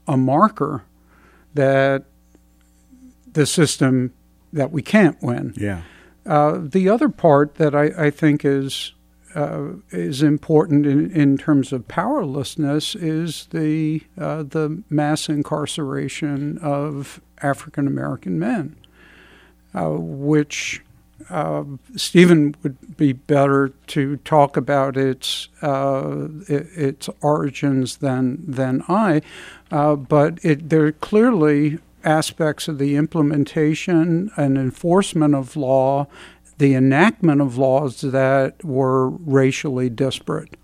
a 0.07 0.17
marker 0.17 0.83
that 1.53 2.05
the 3.33 3.45
system 3.45 4.13
that 4.51 4.71
we 4.71 4.81
can't 4.81 5.21
win. 5.21 5.53
Yeah. 5.57 5.81
Uh, 6.25 6.59
the 6.61 6.87
other 6.87 7.09
part 7.09 7.55
that 7.55 7.75
I, 7.75 7.91
I 7.97 8.09
think 8.09 8.45
is 8.45 8.93
uh, 9.35 9.73
is 9.89 10.21
important 10.21 10.85
in, 10.85 11.11
in 11.11 11.37
terms 11.37 11.73
of 11.73 11.87
powerlessness 11.87 12.95
is 12.95 13.47
the 13.47 14.01
uh, 14.17 14.43
the 14.43 14.83
mass 14.89 15.27
incarceration 15.27 16.57
of 16.59 17.19
African 17.41 17.87
American 17.87 18.37
men, 18.37 18.75
uh, 19.73 19.89
which 19.89 20.81
uh, 21.29 21.63
Stephen 21.95 22.55
would 22.61 22.95
be 22.95 23.13
better 23.13 23.69
to 23.87 24.17
talk 24.17 24.55
about 24.55 24.95
its 24.95 25.49
its 25.61 27.09
origins 27.21 27.97
than 27.97 28.43
than 28.47 28.83
I, 28.87 29.21
but 29.71 30.37
it, 30.45 30.69
there 30.69 30.91
clearly 30.91 31.79
aspects 32.03 32.67
of 32.67 32.77
the 32.77 32.95
implementation 32.95 34.31
and 34.35 34.57
enforcement 34.57 35.35
of 35.35 35.55
law, 35.55 36.07
the 36.57 36.75
enactment 36.75 37.41
of 37.41 37.57
laws 37.57 38.01
that 38.01 38.63
were 38.63 39.09
racially 39.09 39.89
disparate. 39.89 40.55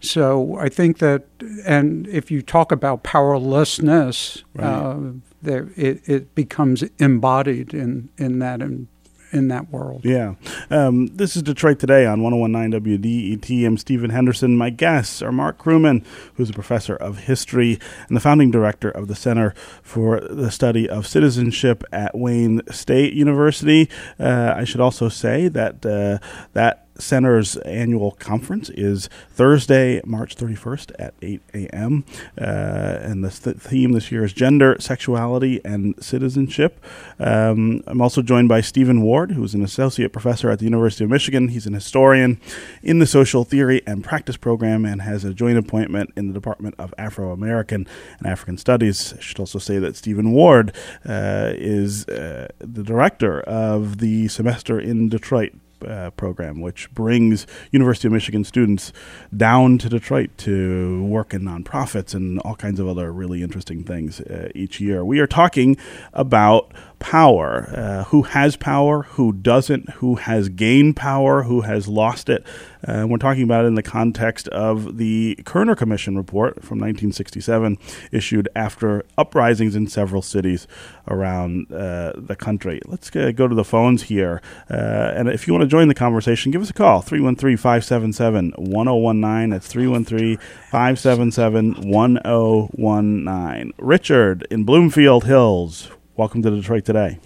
So 0.00 0.56
I 0.56 0.68
think 0.68 0.98
that, 0.98 1.24
and 1.66 2.06
if 2.08 2.30
you 2.30 2.40
talk 2.40 2.70
about 2.70 3.02
powerlessness, 3.02 4.44
right. 4.54 4.64
uh, 4.64 4.96
there, 5.42 5.70
it, 5.76 6.08
it 6.08 6.34
becomes 6.34 6.84
embodied 6.98 7.74
in, 7.74 8.08
in 8.16 8.38
that 8.38 8.62
in, 8.62 8.88
in 9.32 9.48
that 9.48 9.70
world. 9.70 10.04
Yeah. 10.04 10.34
Um, 10.70 11.08
this 11.08 11.36
is 11.36 11.42
Detroit 11.42 11.78
Today 11.78 12.06
on 12.06 12.22
1019 12.22 12.98
WDET. 12.98 13.66
I'm 13.66 13.76
Stephen 13.76 14.10
Henderson. 14.10 14.56
My 14.56 14.70
guests 14.70 15.22
are 15.22 15.32
Marc 15.32 15.58
Kruman, 15.58 16.04
who's 16.34 16.50
a 16.50 16.54
professor 16.54 16.96
of 16.96 17.18
history 17.20 17.78
and 18.08 18.16
the 18.16 18.20
founding 18.20 18.50
director 18.50 18.90
of 18.90 19.08
the 19.08 19.14
Center 19.14 19.54
for 19.82 20.20
the 20.20 20.50
Study 20.50 20.88
of 20.88 21.06
Citizenship 21.06 21.84
at 21.92 22.16
Wayne 22.16 22.60
State 22.70 23.12
University. 23.12 23.88
Uh, 24.18 24.54
I 24.56 24.64
should 24.64 24.80
also 24.80 25.08
say 25.08 25.48
that 25.48 25.84
uh, 25.84 26.18
that 26.52 26.87
Center's 26.98 27.56
annual 27.58 28.12
conference 28.12 28.70
is 28.70 29.08
Thursday, 29.30 30.00
March 30.04 30.36
31st 30.36 30.92
at 30.98 31.14
8 31.22 31.40
a.m. 31.54 32.04
Uh, 32.38 32.44
and 32.44 33.24
the 33.24 33.30
th- 33.30 33.56
theme 33.56 33.92
this 33.92 34.10
year 34.10 34.24
is 34.24 34.32
gender, 34.32 34.76
sexuality, 34.80 35.60
and 35.64 35.94
citizenship. 36.02 36.84
Um, 37.18 37.82
I'm 37.86 38.00
also 38.00 38.22
joined 38.22 38.48
by 38.48 38.60
Stephen 38.60 39.02
Ward, 39.02 39.32
who's 39.32 39.54
an 39.54 39.62
associate 39.62 40.12
professor 40.12 40.50
at 40.50 40.58
the 40.58 40.64
University 40.64 41.04
of 41.04 41.10
Michigan. 41.10 41.48
He's 41.48 41.66
an 41.66 41.74
historian 41.74 42.40
in 42.82 42.98
the 42.98 43.06
social 43.06 43.44
theory 43.44 43.82
and 43.86 44.02
practice 44.02 44.36
program 44.36 44.84
and 44.84 45.02
has 45.02 45.24
a 45.24 45.32
joint 45.32 45.58
appointment 45.58 46.12
in 46.16 46.28
the 46.28 46.34
Department 46.34 46.74
of 46.78 46.92
Afro 46.98 47.32
American 47.32 47.86
and 48.18 48.26
African 48.26 48.58
Studies. 48.58 49.14
I 49.16 49.20
should 49.20 49.38
also 49.38 49.58
say 49.58 49.78
that 49.78 49.96
Stephen 49.96 50.32
Ward 50.32 50.74
uh, 51.08 51.52
is 51.54 52.06
uh, 52.08 52.48
the 52.58 52.82
director 52.82 53.40
of 53.40 53.98
the 53.98 54.28
semester 54.28 54.80
in 54.80 55.08
Detroit 55.08 55.52
uh, 55.86 56.10
program, 56.10 56.60
which 56.60 56.90
brings 56.92 57.46
University 57.70 58.08
of 58.08 58.12
Michigan 58.12 58.44
students 58.44 58.92
down 59.36 59.78
to 59.78 59.88
Detroit 59.88 60.30
to 60.38 61.04
work 61.04 61.34
in 61.34 61.42
nonprofits 61.42 62.14
and 62.14 62.40
all 62.40 62.54
kinds 62.54 62.80
of 62.80 62.88
other 62.88 63.12
really 63.12 63.42
interesting 63.42 63.84
things 63.84 64.20
uh, 64.20 64.48
each 64.54 64.80
year. 64.80 65.04
We 65.04 65.20
are 65.20 65.26
talking 65.26 65.76
about 66.12 66.72
power 66.98 67.70
uh, 67.74 68.04
who 68.04 68.22
has 68.22 68.56
power, 68.56 69.02
who 69.02 69.32
doesn't, 69.32 69.90
who 69.90 70.16
has 70.16 70.48
gained 70.48 70.96
power, 70.96 71.44
who 71.44 71.62
has 71.62 71.88
lost 71.88 72.28
it. 72.28 72.44
Uh, 72.86 73.06
we're 73.08 73.18
talking 73.18 73.42
about 73.42 73.64
it 73.64 73.68
in 73.68 73.74
the 73.74 73.82
context 73.82 74.48
of 74.48 74.98
the 74.98 75.38
Kerner 75.44 75.74
Commission 75.74 76.16
report 76.16 76.62
from 76.62 76.78
1967, 76.78 77.78
issued 78.12 78.48
after 78.54 79.04
uprisings 79.16 79.74
in 79.74 79.86
several 79.86 80.22
cities 80.22 80.66
around 81.08 81.72
uh, 81.72 82.12
the 82.16 82.36
country. 82.36 82.80
Let's 82.86 83.10
go 83.10 83.32
to 83.32 83.54
the 83.54 83.64
phones 83.64 84.04
here. 84.04 84.40
Uh, 84.70 85.12
and 85.14 85.28
if 85.28 85.46
you 85.46 85.52
want 85.52 85.62
to 85.62 85.68
join 85.68 85.88
the 85.88 85.94
conversation, 85.94 86.52
give 86.52 86.62
us 86.62 86.70
a 86.70 86.74
call 86.74 87.00
313 87.00 87.56
577 87.56 88.52
1019. 88.56 89.50
That's 89.50 89.66
313 89.66 90.36
577 90.70 91.90
1019. 91.90 93.72
Richard 93.78 94.46
in 94.50 94.64
Bloomfield 94.64 95.24
Hills, 95.24 95.90
welcome 96.16 96.42
to 96.42 96.50
Detroit 96.50 96.84
Today. 96.84 97.18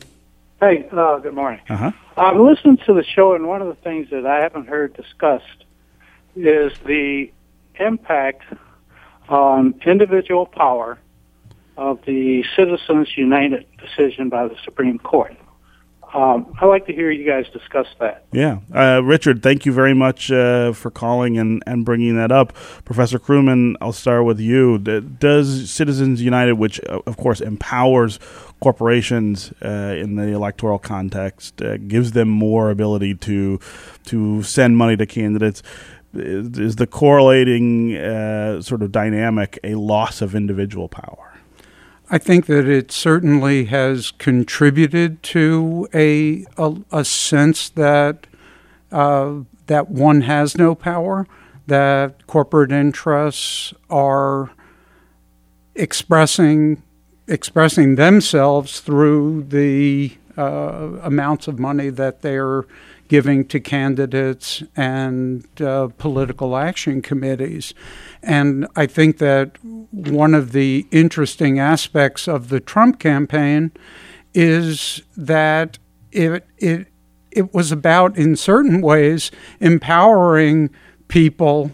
Hey, 0.62 0.88
uh, 0.92 1.18
good 1.18 1.34
morning. 1.34 1.58
Uh-huh. 1.68 1.90
I've 2.16 2.36
listened 2.36 2.82
to 2.86 2.94
the 2.94 3.02
show, 3.02 3.34
and 3.34 3.48
one 3.48 3.62
of 3.62 3.66
the 3.66 3.74
things 3.74 4.10
that 4.10 4.24
I 4.24 4.42
haven't 4.42 4.68
heard 4.68 4.94
discussed 4.94 5.64
is 6.36 6.72
the 6.86 7.32
impact 7.80 8.44
on 9.28 9.74
individual 9.84 10.46
power 10.46 11.00
of 11.76 11.98
the 12.06 12.44
Citizens 12.54 13.08
United 13.16 13.66
decision 13.76 14.28
by 14.28 14.46
the 14.46 14.54
Supreme 14.62 15.00
Court. 15.00 15.34
Um, 16.14 16.54
I'd 16.60 16.66
like 16.66 16.86
to 16.86 16.92
hear 16.92 17.10
you 17.10 17.26
guys 17.26 17.46
discuss 17.52 17.86
that. 17.98 18.26
Yeah. 18.32 18.58
Uh, 18.74 19.02
Richard, 19.02 19.42
thank 19.42 19.64
you 19.64 19.72
very 19.72 19.94
much 19.94 20.30
uh, 20.30 20.72
for 20.72 20.90
calling 20.90 21.38
and, 21.38 21.62
and 21.66 21.86
bringing 21.86 22.16
that 22.16 22.30
up. 22.30 22.52
Professor 22.84 23.18
Kruman, 23.18 23.76
I'll 23.80 23.92
start 23.92 24.26
with 24.26 24.38
you. 24.38 24.78
Does 24.78 25.70
Citizens 25.70 26.20
United, 26.20 26.54
which 26.54 26.80
uh, 26.88 27.00
of 27.06 27.16
course 27.16 27.40
empowers 27.40 28.18
corporations 28.60 29.52
uh, 29.64 29.96
in 29.98 30.16
the 30.16 30.28
electoral 30.28 30.78
context, 30.78 31.62
uh, 31.62 31.78
gives 31.78 32.12
them 32.12 32.28
more 32.28 32.70
ability 32.70 33.14
to 33.14 33.58
to 34.04 34.42
send 34.42 34.76
money 34.76 34.96
to 34.96 35.06
candidates, 35.06 35.62
is, 36.14 36.58
is 36.58 36.76
the 36.76 36.86
correlating 36.86 37.96
uh, 37.96 38.60
sort 38.60 38.82
of 38.82 38.92
dynamic 38.92 39.58
a 39.64 39.76
loss 39.76 40.20
of 40.20 40.34
individual 40.34 40.88
power? 40.88 41.31
I 42.14 42.18
think 42.18 42.44
that 42.44 42.68
it 42.68 42.92
certainly 42.92 43.64
has 43.64 44.10
contributed 44.10 45.22
to 45.24 45.88
a 45.94 46.44
a, 46.58 46.76
a 46.92 47.04
sense 47.06 47.70
that 47.70 48.26
uh, 48.92 49.36
that 49.66 49.88
one 49.88 50.20
has 50.20 50.58
no 50.58 50.74
power, 50.74 51.26
that 51.66 52.26
corporate 52.26 52.70
interests 52.70 53.72
are 53.88 54.50
expressing 55.74 56.82
expressing 57.28 57.94
themselves 57.94 58.80
through 58.80 59.44
the 59.44 60.12
uh, 60.36 60.98
amounts 61.02 61.48
of 61.48 61.58
money 61.58 61.88
that 61.88 62.20
they're 62.20 62.64
giving 63.12 63.44
to 63.44 63.60
candidates 63.60 64.62
and 64.74 65.46
uh, 65.60 65.86
political 65.98 66.56
action 66.56 67.02
committees. 67.02 67.74
And 68.22 68.66
I 68.74 68.86
think 68.86 69.18
that 69.18 69.58
one 69.90 70.32
of 70.32 70.52
the 70.52 70.86
interesting 70.90 71.58
aspects 71.58 72.26
of 72.26 72.48
the 72.48 72.58
Trump 72.58 72.98
campaign 72.98 73.70
is 74.32 75.02
that 75.14 75.78
it, 76.10 76.46
it, 76.56 76.86
it 77.30 77.52
was 77.52 77.70
about, 77.70 78.16
in 78.16 78.34
certain 78.34 78.80
ways, 78.80 79.30
empowering 79.60 80.70
people 81.08 81.70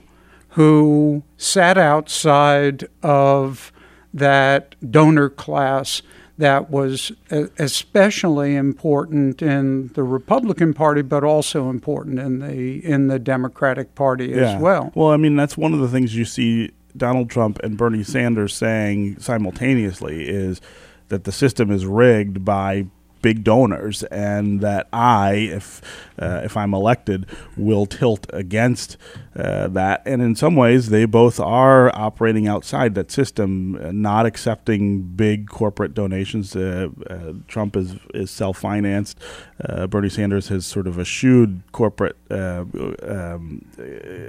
who 0.56 1.22
sat 1.36 1.78
outside 1.78 2.88
of 3.00 3.70
that 4.12 4.74
donor 4.90 5.28
class 5.28 6.02
that 6.38 6.70
was 6.70 7.12
especially 7.58 8.54
important 8.54 9.42
in 9.42 9.88
the 9.88 10.04
Republican 10.04 10.72
Party, 10.72 11.02
but 11.02 11.24
also 11.24 11.68
important 11.68 12.18
in 12.18 12.38
the 12.38 12.84
in 12.84 13.08
the 13.08 13.18
Democratic 13.18 13.94
Party 13.94 14.28
yeah. 14.28 14.54
as 14.54 14.62
well. 14.62 14.92
Well, 14.94 15.10
I 15.10 15.16
mean 15.16 15.36
that's 15.36 15.56
one 15.56 15.74
of 15.74 15.80
the 15.80 15.88
things 15.88 16.16
you 16.16 16.24
see 16.24 16.70
Donald 16.96 17.28
Trump 17.28 17.58
and 17.62 17.76
Bernie 17.76 18.04
Sanders 18.04 18.54
saying 18.54 19.18
simultaneously 19.18 20.28
is 20.28 20.60
that 21.08 21.24
the 21.24 21.32
system 21.32 21.70
is 21.70 21.84
rigged 21.84 22.44
by 22.44 22.86
big 23.22 23.44
donors, 23.44 24.02
and 24.04 24.60
that 24.60 24.88
I, 24.92 25.32
if 25.34 25.82
uh, 26.18 26.40
if 26.44 26.56
I'm 26.56 26.74
elected, 26.74 27.26
will 27.56 27.86
tilt 27.86 28.26
against 28.32 28.96
uh, 29.36 29.68
that. 29.68 30.02
And 30.04 30.20
in 30.20 30.34
some 30.34 30.56
ways, 30.56 30.88
they 30.88 31.04
both 31.04 31.38
are 31.38 31.94
operating 31.94 32.48
outside 32.48 32.94
that 32.96 33.10
system, 33.10 33.76
uh, 33.76 33.92
not 33.92 34.26
accepting 34.26 35.02
big 35.02 35.48
corporate 35.48 35.94
donations. 35.94 36.56
Uh, 36.56 36.88
uh, 37.08 37.34
Trump 37.46 37.76
is 37.76 37.96
is 38.14 38.30
self 38.30 38.58
financed. 38.58 39.18
Uh, 39.64 39.86
Bernie 39.86 40.08
Sanders 40.08 40.48
has 40.48 40.66
sort 40.66 40.86
of 40.86 40.98
eschewed 40.98 41.62
corporate 41.72 42.16
um, 42.30 43.64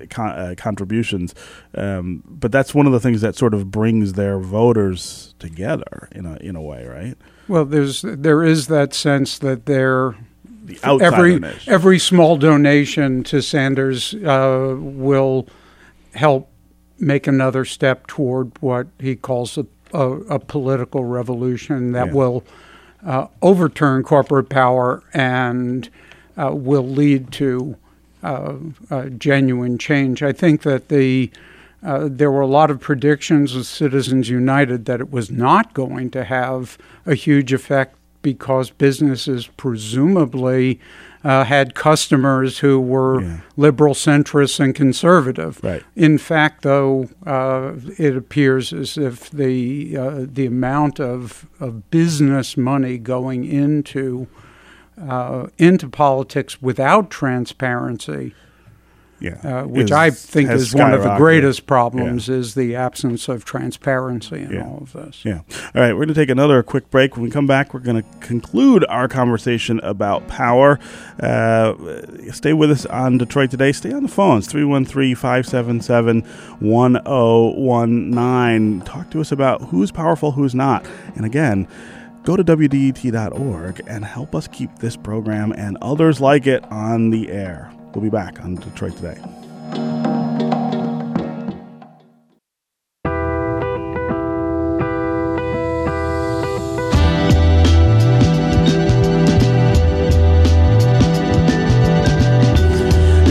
con- 0.10 0.56
contributions. 0.56 1.34
Um, 1.76 2.24
but 2.28 2.52
that's 2.52 2.74
one 2.74 2.86
of 2.86 2.92
the 2.92 3.00
things 3.00 3.22
that 3.22 3.36
sort 3.36 3.54
of 3.54 3.72
brings 3.72 4.14
their 4.14 4.40
voters 4.40 5.34
together 5.40 6.10
in 6.12 6.26
a 6.26 6.36
in 6.38 6.56
a 6.56 6.62
way, 6.62 6.86
right? 6.86 7.18
Well, 7.50 7.66
there's 7.66 8.04
there 8.04 8.44
is 8.44 8.68
that 8.68 8.94
sense 8.94 9.40
that 9.40 9.66
they're 9.66 10.16
the 10.64 10.80
every 11.02 11.44
every 11.68 11.98
small 11.98 12.38
donation 12.38 13.24
to 13.26 13.42
Sanders 13.42 14.14
uh, 14.14 14.76
will 14.78 15.48
help 16.14 16.50
make 17.00 17.26
another 17.26 17.66
step 17.66 18.06
toward 18.06 18.52
what 18.62 18.88
he 19.00 19.16
calls 19.16 19.58
a, 19.58 19.66
a, 19.94 20.10
a 20.36 20.40
political 20.40 21.06
revolution 21.06 21.94
that 21.94 22.08
yeah. 22.08 22.14
will 22.14 22.44
uh, 23.06 23.28
overturn 23.42 24.04
corporate 24.04 24.50
power 24.50 25.02
and 25.14 25.90
uh, 26.38 26.52
will 26.54 26.88
lead 26.88 27.32
to 27.32 27.76
uh, 28.22 28.58
genuine 29.18 29.78
change. 29.78 30.22
I 30.22 30.34
think 30.34 30.62
that 30.64 30.90
the 30.90 31.32
uh, 31.84 32.08
there 32.12 32.32
were 32.32 32.42
a 32.42 32.48
lot 32.48 32.70
of 32.70 32.80
predictions 32.80 33.56
of 33.56 33.66
Citizens 33.66 34.30
United 34.30 34.86
that 34.86 35.00
it 35.00 35.12
was 35.12 35.32
not 35.32 35.74
going 35.74 36.10
to 36.12 36.24
have 36.24 36.78
a 37.06 37.16
huge 37.16 37.54
effect 37.54 37.96
because 38.22 38.70
businesses 38.70 39.48
presumably 39.48 40.80
uh, 41.24 41.44
had 41.44 41.76
customers 41.76 42.60
who 42.60 42.80
were 42.80 43.22
yeah. 43.22 43.40
liberal, 43.58 43.94
centrist, 43.94 44.60
and 44.60 44.76
conservative. 44.76 45.60
Right. 45.64 45.84
In 45.96 46.18
fact, 46.18 46.64
though, 46.64 47.10
uh, 47.26 47.74
it 47.98 48.16
appears 48.16 48.72
as 48.74 48.98
if 48.98 49.30
the 49.30 49.98
uh, 49.98 50.26
the 50.28 50.46
amount 50.46 51.00
of, 51.00 51.48
of 51.60 51.90
business 51.92 52.58
money 52.58 52.98
going 52.98 53.46
into 53.46 54.28
uh, 55.02 55.48
into 55.58 55.88
politics 55.90 56.62
without 56.62 57.10
transparency 57.10 58.34
yeah, 59.20 59.40
uh, 59.44 59.64
which 59.66 59.86
is, 59.86 59.92
I 59.92 60.12
think 60.12 60.50
is 60.50 60.74
one 60.74 60.94
of 60.94 61.04
the 61.04 61.18
greatest 61.18 61.66
problems 61.66 62.28
yeah. 62.28 62.36
is 62.36 62.56
the 62.56 62.76
absence 62.76 63.28
of 63.28 63.44
transparency 63.44 64.44
in 64.44 64.54
yeah. 64.54 64.66
all 64.66 64.78
of 64.78 64.94
this. 64.94 65.26
Yeah. 65.26 65.42
All 65.76 65.82
right, 65.82 65.94
we're 65.94 66.06
going 66.06 66.10
to 66.10 66.14
take 66.14 66.30
another 66.30 66.64
quick 66.64 66.90
break. 66.90 67.16
When 67.16 67.24
we 67.24 67.32
come 67.32 67.48
back, 67.48 67.74
we're 67.74 67.82
going 67.82 68.02
to 68.02 68.10
conclude 68.20 68.86
our 68.88 69.08
conversation 69.08 69.80
about 69.82 70.28
power. 70.28 70.80
Uh, 71.20 72.02
stay 72.32 72.54
with 72.54 72.72
us 72.72 72.86
on 72.86 73.18
Detroit 73.18 73.52
Today. 73.52 73.74
Stay 73.74 73.92
on 73.92 74.04
the 74.04 74.10
phones 74.10 74.48
313 74.48 75.16
577 75.16 76.22
1019. 76.60 78.82
Talk 78.82 79.10
to 79.12 79.22
us 79.22 79.32
about 79.32 79.62
who's 79.64 79.92
powerful, 79.92 80.32
who's 80.32 80.56
not. 80.56 80.86
And 81.16 81.26
again, 81.26 81.68
go 82.24 82.38
to 82.38 82.44
WDET.org 82.44 83.82
and 83.88 84.06
help 84.06 84.34
us 84.34 84.48
keep 84.48 84.80
this 84.80 84.96
program 84.96 85.52
and 85.52 85.78
others 85.82 86.22
like 86.22 86.48
it 86.48 86.64
on 86.72 87.10
the 87.10 87.32
air. 87.32 87.74
We'll 87.94 88.04
be 88.04 88.10
back 88.10 88.40
on 88.42 88.56
Detroit 88.56 88.96
Today. 88.96 90.09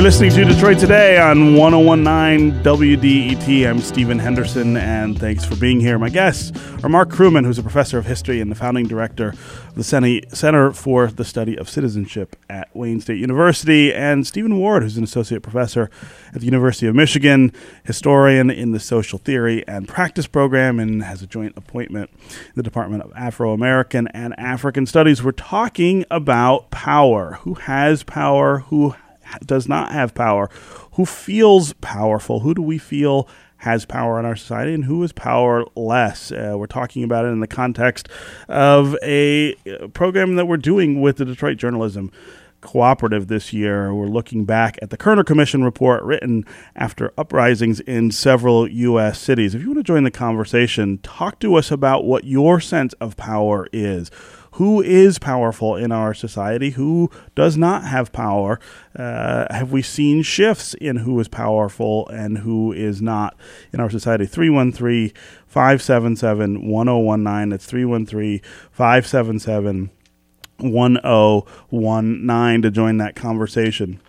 Listening 0.09 0.31
to 0.31 0.45
Detroit 0.47 0.79
Today 0.79 1.19
on 1.19 1.55
1019 1.55 2.63
WDET. 2.63 3.69
I'm 3.69 3.79
Stephen 3.81 4.19
Henderson, 4.19 4.79
and 4.79 5.19
thanks 5.19 5.45
for 5.45 5.55
being 5.55 5.81
here. 5.81 5.99
My 5.99 6.09
guests 6.09 6.51
are 6.83 6.89
Marc 6.89 7.11
Kruman, 7.11 7.45
who's 7.45 7.59
a 7.59 7.63
professor 7.63 7.99
of 7.99 8.07
history 8.07 8.41
and 8.41 8.51
the 8.51 8.55
founding 8.55 8.87
director 8.89 9.35
of 9.69 9.75
the 9.75 9.85
Center 10.33 10.73
for 10.73 11.09
the 11.09 11.27
Study 11.27 11.59
of 11.59 11.69
Citizenship 11.69 12.37
at 12.49 12.75
Wayne 12.75 13.03
State 13.03 13.19
University, 13.19 13.93
and 13.93 14.27
Stephen 14.27 14.57
Ward, 14.57 14.83
who's 14.83 14.97
an 14.97 15.05
associate 15.05 15.43
professor 15.43 15.91
at 16.33 16.41
the 16.41 16.47
University 16.47 16.87
of 16.87 16.95
Michigan, 16.95 17.53
historian 17.85 18.49
in 18.49 18.73
the 18.73 18.81
social 18.81 19.19
theory 19.19 19.63
and 19.69 19.89
practice 19.89 20.27
program, 20.27 20.81
and 20.81 21.05
has 21.05 21.21
a 21.21 21.27
joint 21.27 21.53
appointment 21.55 22.09
in 22.47 22.53
the 22.55 22.63
Department 22.63 23.03
of 23.03 23.13
Afro 23.15 23.53
American 23.53 24.09
and 24.09 24.35
African 24.41 24.87
Studies. 24.87 25.23
We're 25.23 25.33
talking 25.33 26.07
about 26.11 26.71
power. 26.71 27.41
Who 27.43 27.53
has 27.55 28.05
power? 28.05 28.61
Who 28.61 28.95
does 29.45 29.69
not 29.69 29.93
have 29.93 30.15
power, 30.15 30.49
who 30.93 31.05
feels 31.07 31.73
powerful, 31.75 32.41
who 32.41 32.55
do 32.55 32.63
we 32.63 32.79
feel 32.79 33.29
has 33.59 33.85
power 33.85 34.19
in 34.19 34.25
our 34.25 34.37
society 34.37 34.73
and 34.73 34.85
who 34.85 35.03
is 35.03 35.13
powerless. 35.13 36.31
Uh, 36.31 36.55
we're 36.57 36.67
talking 36.67 37.03
about 37.03 37.25
it 37.25 37.29
in 37.29 37.41
the 37.41 37.47
context 37.47 38.09
of 38.49 38.97
a 39.03 39.55
uh, 39.55 39.89
program 39.89 40.37
that 40.37 40.47
we're 40.47 40.57
doing 40.57 41.01
with 41.01 41.17
the 41.17 41.25
Detroit 41.25 41.57
Journalism 41.57 42.13
Cooperative 42.61 43.29
this 43.29 43.53
year. 43.53 43.95
We're 43.95 44.07
looking 44.07 44.45
back 44.45 44.79
at 44.83 44.91
the 44.91 44.97
Kerner 44.97 45.25
Commission 45.25 45.63
report 45.63 46.03
written 46.03 46.45
after 46.75 47.13
uprisings 47.17 47.81
in 47.81 48.11
several 48.11 48.69
U.S. 48.69 49.21
cities. 49.21 49.55
If 49.55 49.63
you 49.63 49.69
want 49.69 49.79
to 49.79 49.85
join 49.85 50.05
the 50.05 50.11
conversation, 50.11 50.99
talk 50.99 51.39
to 51.41 51.55
us 51.55 51.71
about 51.71 52.05
what 52.05 52.25
your 52.25 52.61
sense 52.61 52.95
of 52.95 53.17
power 53.17 53.69
is 53.73 54.11
who 54.59 54.83
is 54.83 55.19
powerful 55.21 55.77
in 55.77 55.93
our 55.93 56.13
society, 56.13 56.71
who 56.71 57.09
does 57.37 57.57
not 57.57 57.85
have 57.85 58.11
power. 58.11 58.59
Uh, 58.99 59.47
have 59.55 59.71
we 59.71 59.81
seen 59.81 60.21
shifts 60.21 60.75
in 60.75 60.97
who 60.97 61.21
is 61.21 61.29
powerful 61.29 62.09
and 62.09 62.39
who 62.39 62.73
is 62.73 63.01
not 63.01 63.37
in 63.73 63.79
our 63.79 63.89
society? 63.89 64.27
313 64.27 65.13
577 65.47 66.69
1019. 66.69 67.49
That's 67.51 67.67
313 67.67 68.41
577 68.73 69.91
1019 70.59 72.63
to 72.63 72.71
join 72.73 72.99
that 72.99 73.15
conversation. 73.15 74.01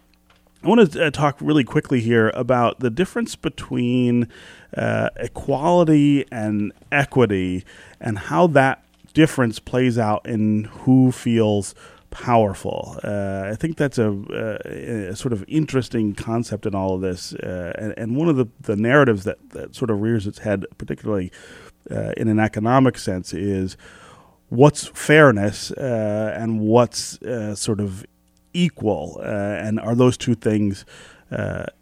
I 0.63 0.67
want 0.67 0.91
to 0.91 1.05
uh, 1.05 1.11
talk 1.11 1.37
really 1.39 1.63
quickly 1.63 2.01
here 2.01 2.31
about 2.33 2.79
the 2.79 2.89
difference 2.89 3.35
between 3.35 4.27
uh, 4.75 5.11
equality 5.15 6.25
and 6.31 6.71
equity 6.91 7.65
and 8.01 8.17
how 8.17 8.47
that 8.47 8.83
difference 9.19 9.59
plays 9.59 9.97
out 9.97 10.25
in 10.25 10.63
who 10.63 11.11
feels 11.11 11.75
powerful. 12.09 12.97
Uh, 13.03 13.49
I 13.51 13.55
think 13.55 13.75
that's 13.75 13.97
a, 13.97 14.11
a, 14.11 15.09
a, 15.09 15.15
sort 15.17 15.33
of 15.33 15.43
interesting 15.49 16.15
concept 16.15 16.65
in 16.65 16.73
all 16.73 16.95
of 16.95 17.01
this, 17.01 17.33
uh, 17.33 17.73
and, 17.77 17.93
and, 17.97 18.15
one 18.15 18.29
of 18.29 18.37
the, 18.37 18.47
the 18.61 18.77
narratives 18.77 19.25
that, 19.25 19.37
that 19.49 19.75
sort 19.75 19.91
of 19.91 19.99
rears 19.99 20.25
its 20.25 20.39
head, 20.39 20.65
particularly 20.77 21.33
uh, 21.91 22.13
in 22.15 22.29
an 22.29 22.39
economic 22.39 22.97
sense, 22.97 23.33
is 23.33 23.75
what's 24.47 24.87
fairness 24.87 25.69
uh, 25.71 26.33
and 26.37 26.61
what's 26.61 27.21
uh, 27.23 27.53
sort 27.55 27.81
of 27.81 28.05
equal, 28.53 29.17
uh, 29.19 29.65
and 29.65 29.81
are 29.81 29.95
those 29.95 30.15
two 30.15 30.33
things 30.33 30.85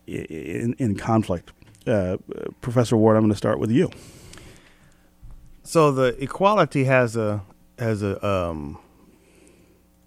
in, 0.08 0.74
in 0.80 0.96
conflict? 0.96 1.52
Professor 2.62 2.98
Ward, 2.98 3.16
I'm 3.16 3.22
going 3.22 3.32
to 3.32 3.38
start 3.38 3.60
with 3.60 3.70
you. 3.70 3.92
So 5.68 5.92
the 5.92 6.16
equality 6.24 6.86
has 6.86 7.18
a 7.18 7.44
has 7.78 8.02
a 8.02 8.26
um, 8.26 8.80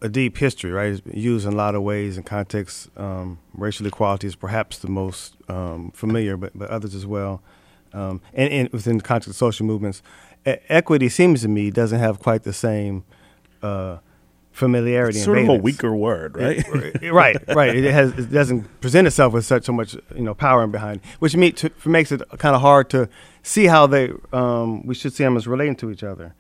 a 0.01 0.09
deep 0.09 0.39
history, 0.39 0.71
right? 0.71 0.95
It's 0.95 1.03
used 1.15 1.47
in 1.47 1.53
a 1.53 1.57
lot 1.57 1.75
of 1.75 1.83
ways 1.83 2.17
and 2.17 2.25
contexts. 2.25 2.89
Um, 2.97 3.41
racial 3.53 3.87
equality 3.87 4.27
is 4.27 4.35
perhaps 4.35 4.79
the 4.79 4.89
most 4.89 5.37
um, 5.51 5.91
familiar, 5.91 6.39
but 6.39 6.59
but 6.59 6.71
others 6.71 6.95
as 6.95 7.05
well. 7.05 7.43
Um, 7.93 8.23
and, 8.33 8.51
and, 8.51 8.69
within 8.71 8.97
the 8.97 9.03
context 9.03 9.29
of 9.29 9.37
social 9.37 9.67
movements, 9.67 10.01
e- 10.47 10.55
equity 10.71 11.11
seems 11.11 11.43
to 11.43 11.49
me 11.49 11.71
doesn't 11.71 12.01
have 12.01 12.21
quite 12.21 12.45
the 12.45 12.55
same 12.55 13.05
uh, 13.63 13.99
familiarity. 14.61 15.19
It's 15.19 15.25
sort 15.25 15.39
of 15.39 15.49
a 15.49 15.55
weaker 15.55 15.93
word, 15.93 16.37
right? 16.37 16.59
It, 17.03 17.13
right, 17.13 17.37
right. 17.49 17.75
It 17.75 17.93
has 17.93 18.13
it 18.17 18.31
doesn't 18.31 18.81
present 18.81 19.09
itself 19.09 19.33
with 19.33 19.45
such 19.45 19.65
so 19.65 19.73
much 19.73 19.97
you 20.15 20.23
know 20.23 20.35
power 20.35 20.63
in 20.63 20.71
behind, 20.71 21.01
which 21.19 21.35
me, 21.35 21.51
to, 21.53 21.73
makes 21.85 22.13
it 22.13 22.23
kind 22.39 22.55
of 22.55 22.61
hard 22.61 22.89
to 22.91 23.09
see 23.43 23.67
how 23.67 23.89
they 23.89 24.13
um, 24.33 24.87
we 24.87 24.95
should 24.95 25.13
see 25.13 25.25
them 25.25 25.37
as 25.37 25.49
relating 25.49 25.77
to 25.77 25.91
each 25.91 26.05
other. 26.05 26.35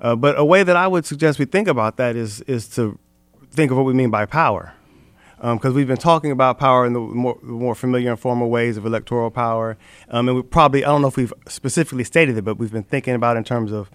Uh, 0.00 0.14
but 0.14 0.38
a 0.38 0.44
way 0.44 0.62
that 0.62 0.76
I 0.76 0.86
would 0.86 1.06
suggest 1.06 1.38
we 1.38 1.46
think 1.46 1.66
about 1.66 1.96
that 1.96 2.14
is 2.14 2.40
is 2.42 2.68
to 2.76 2.98
think 3.50 3.70
of 3.70 3.76
what 3.76 3.86
we 3.86 3.94
mean 3.94 4.10
by 4.10 4.26
power, 4.26 4.74
because 5.38 5.72
um, 5.72 5.74
we've 5.74 5.88
been 5.88 5.96
talking 5.96 6.30
about 6.30 6.58
power 6.58 6.86
in 6.86 6.92
the 6.92 7.00
more, 7.00 7.38
more 7.42 7.74
familiar 7.74 8.10
and 8.10 8.20
formal 8.20 8.48
ways 8.48 8.76
of 8.76 8.84
electoral 8.86 9.30
power, 9.30 9.76
um, 10.10 10.28
and 10.28 10.36
we 10.36 10.42
probably 10.42 10.84
I 10.84 10.88
don't 10.88 11.02
know 11.02 11.08
if 11.08 11.16
we've 11.16 11.34
specifically 11.48 12.04
stated 12.04 12.36
it, 12.36 12.44
but 12.44 12.58
we've 12.58 12.72
been 12.72 12.88
thinking 12.94 13.14
about 13.14 13.36
in 13.36 13.44
terms 13.44 13.72
of 13.72 13.90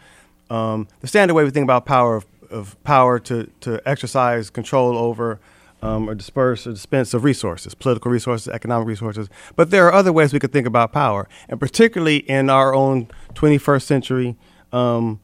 um, 0.49 0.87
the 1.01 1.07
standard 1.07 1.33
way 1.33 1.43
we 1.43 1.51
think 1.51 1.65
about 1.65 1.85
power 1.85 2.15
of, 2.15 2.25
of 2.49 2.81
power 2.83 3.19
to 3.19 3.49
to 3.61 3.81
exercise 3.87 4.49
control 4.49 4.97
over 4.97 5.39
um, 5.81 6.09
or 6.09 6.15
disperse 6.15 6.65
or 6.65 6.71
dispense 6.71 7.13
of 7.13 7.23
resources, 7.23 7.75
political 7.75 8.11
resources, 8.11 8.47
economic 8.47 8.87
resources. 8.87 9.29
But 9.55 9.69
there 9.69 9.85
are 9.87 9.93
other 9.93 10.11
ways 10.11 10.33
we 10.33 10.39
could 10.39 10.51
think 10.51 10.67
about 10.67 10.91
power, 10.91 11.27
and 11.47 11.59
particularly 11.59 12.17
in 12.17 12.49
our 12.49 12.73
own 12.73 13.07
21st 13.33 13.83
century 13.83 14.35
um, 14.71 15.19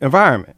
environment. 0.00 0.56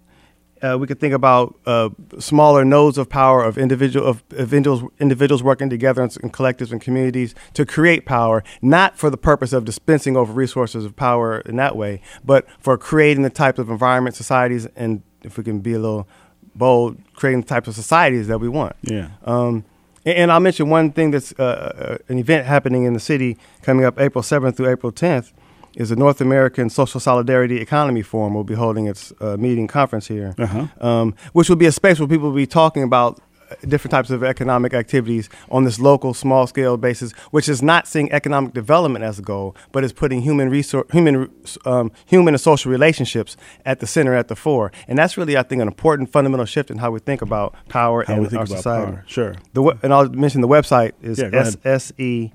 Uh, 0.61 0.77
we 0.77 0.89
could 0.89 0.99
think 0.99 1.15
about 1.15 1.57
uh, 1.67 1.89
smaller 2.19 2.65
nodes 2.65 2.99
of 2.99 3.09
power 3.09 3.45
of 3.45 3.57
individual 3.57 4.05
of 4.05 4.25
individuals 4.33 4.83
individuals 4.99 5.41
working 5.41 5.71
together 5.71 6.03
in, 6.03 6.11
in, 6.21 6.31
collectives 6.31 6.73
and 6.73 6.81
communities 6.81 7.33
to 7.55 7.65
create 7.65 8.05
power, 8.05 8.43
not 8.61 8.99
for 8.99 9.09
the 9.09 9.17
purpose 9.17 9.53
of 9.53 9.65
dispensing 9.65 10.17
over 10.17 10.33
resources 10.33 10.85
of 10.85 10.97
power 10.97 11.39
in 11.43 11.55
that 11.55 11.77
way, 11.77 12.01
but 12.25 12.45
for 12.59 12.77
creating 12.77 13.23
the 13.23 13.31
type 13.31 13.57
of 13.57 13.71
environment, 13.71 14.17
societies, 14.17 14.67
and 14.75 15.03
if 15.23 15.37
we 15.37 15.45
can 15.45 15.61
be 15.61 15.75
a 15.75 15.79
little 15.79 16.09
bold, 16.55 16.97
creating 17.15 17.43
the 17.43 17.47
types 17.47 17.69
of 17.69 17.75
societies 17.75 18.27
that 18.29 18.39
we 18.39 18.49
want. 18.49 18.77
Yeah. 18.83 19.11
Um, 19.25 19.65
and, 20.05 20.17
and, 20.19 20.33
I'll 20.33 20.41
mention 20.41 20.69
one 20.69 20.93
thing 20.93 21.11
that's 21.11 21.33
uh, 21.39 21.99
uh, 21.99 21.99
an 22.09 22.19
event 22.19 22.47
happening 22.47 22.85
in 22.85 22.95
the 22.95 23.01
city 23.01 23.39
coming 23.63 23.85
up 23.85 24.01
April 24.01 24.23
7th 24.23 24.57
through 24.57 24.71
April 24.71 24.93
10th 24.93 25.33
is 25.77 25.91
the 25.91 25.97
North 25.97 26.21
American 26.21 26.71
Social 26.71 26.99
Solidarity 26.99 27.61
Economy 27.61 28.03
Forum 28.03 28.35
will 28.35 28.45
be 28.45 28.55
holding 28.55 28.87
its 28.87 29.13
uh, 29.21 29.37
meeting 29.37 29.69
conference 29.69 30.09
here, 30.09 30.35
uh-huh. 30.39 30.67
um, 30.81 31.15
which 31.33 31.49
will 31.49 31.57
be 31.57 31.67
a 31.67 31.73
space 31.73 32.01
where 32.01 32.09
people 32.09 32.29
will 32.29 32.37
be 32.37 32.47
talking 32.47 32.83
about 32.83 33.21
different 33.67 33.93
types 33.93 34.11
of 34.11 34.23
economic 34.25 34.75
activities 34.75 35.29
on 35.51 35.65
this 35.65 35.79
local 35.81 36.15
small 36.15 36.47
scale 36.47 36.77
basis, 36.77 37.13
which 37.31 37.49
is 37.49 37.63
not 37.63 37.87
seeing 37.87 38.11
economic 38.13 38.53
development 38.55 39.05
as 39.05 39.19
a 39.19 39.23
goal, 39.23 39.55
but 39.73 39.85
is 39.85 39.93
putting 39.93 40.21
human 40.23 40.51
resource, 40.51 40.87
human, 40.93 41.31
um, 41.65 41.91
human 42.07 42.35
and 42.35 42.41
social 42.41 42.71
relationships 42.71 43.37
at 43.65 43.81
the 43.81 43.87
center, 43.87 44.15
at 44.15 44.29
the 44.29 44.37
fore. 44.37 44.71
And 44.87 44.99
that's 44.99 45.17
really, 45.17 45.37
I 45.37 45.43
think, 45.43 45.63
an 45.63 45.69
important 45.69 46.11
fundamental 46.13 46.47
shift 46.47 46.71
in 46.71 46.79
how 46.79 46.91
we 46.91 47.01
think 47.01 47.23
about 47.23 47.55
power 47.69 48.05
How 48.07 48.15
and 48.15 48.37
our 48.37 48.47
society. 48.47 48.93
power. 48.93 49.05
Sure. 49.07 49.35
The, 49.55 49.63
and 49.83 49.93
I'll 49.95 50.09
mention 50.09 50.41
the 50.41 50.49
website 50.49 50.93
is 51.03 51.19
Yeah. 51.19 51.31
SSE 51.31 52.33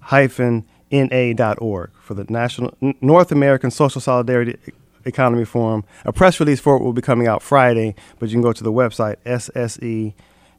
hyphen 0.00 0.64
NA.org 0.92 1.90
for 2.02 2.14
the 2.14 2.24
National 2.28 2.74
N- 2.82 2.94
North 3.00 3.30
American 3.30 3.70
Social 3.70 4.00
Solidarity 4.00 4.56
Economy 5.04 5.44
Forum. 5.44 5.84
A 6.04 6.12
press 6.12 6.40
release 6.40 6.60
for 6.60 6.76
it 6.76 6.82
will 6.82 6.92
be 6.92 7.00
coming 7.02 7.26
out 7.26 7.42
Friday, 7.42 7.94
but 8.18 8.28
you 8.28 8.34
can 8.34 8.42
go 8.42 8.52
to 8.52 8.64
the 8.64 8.72
website 8.72 9.16
SSE 9.24 10.14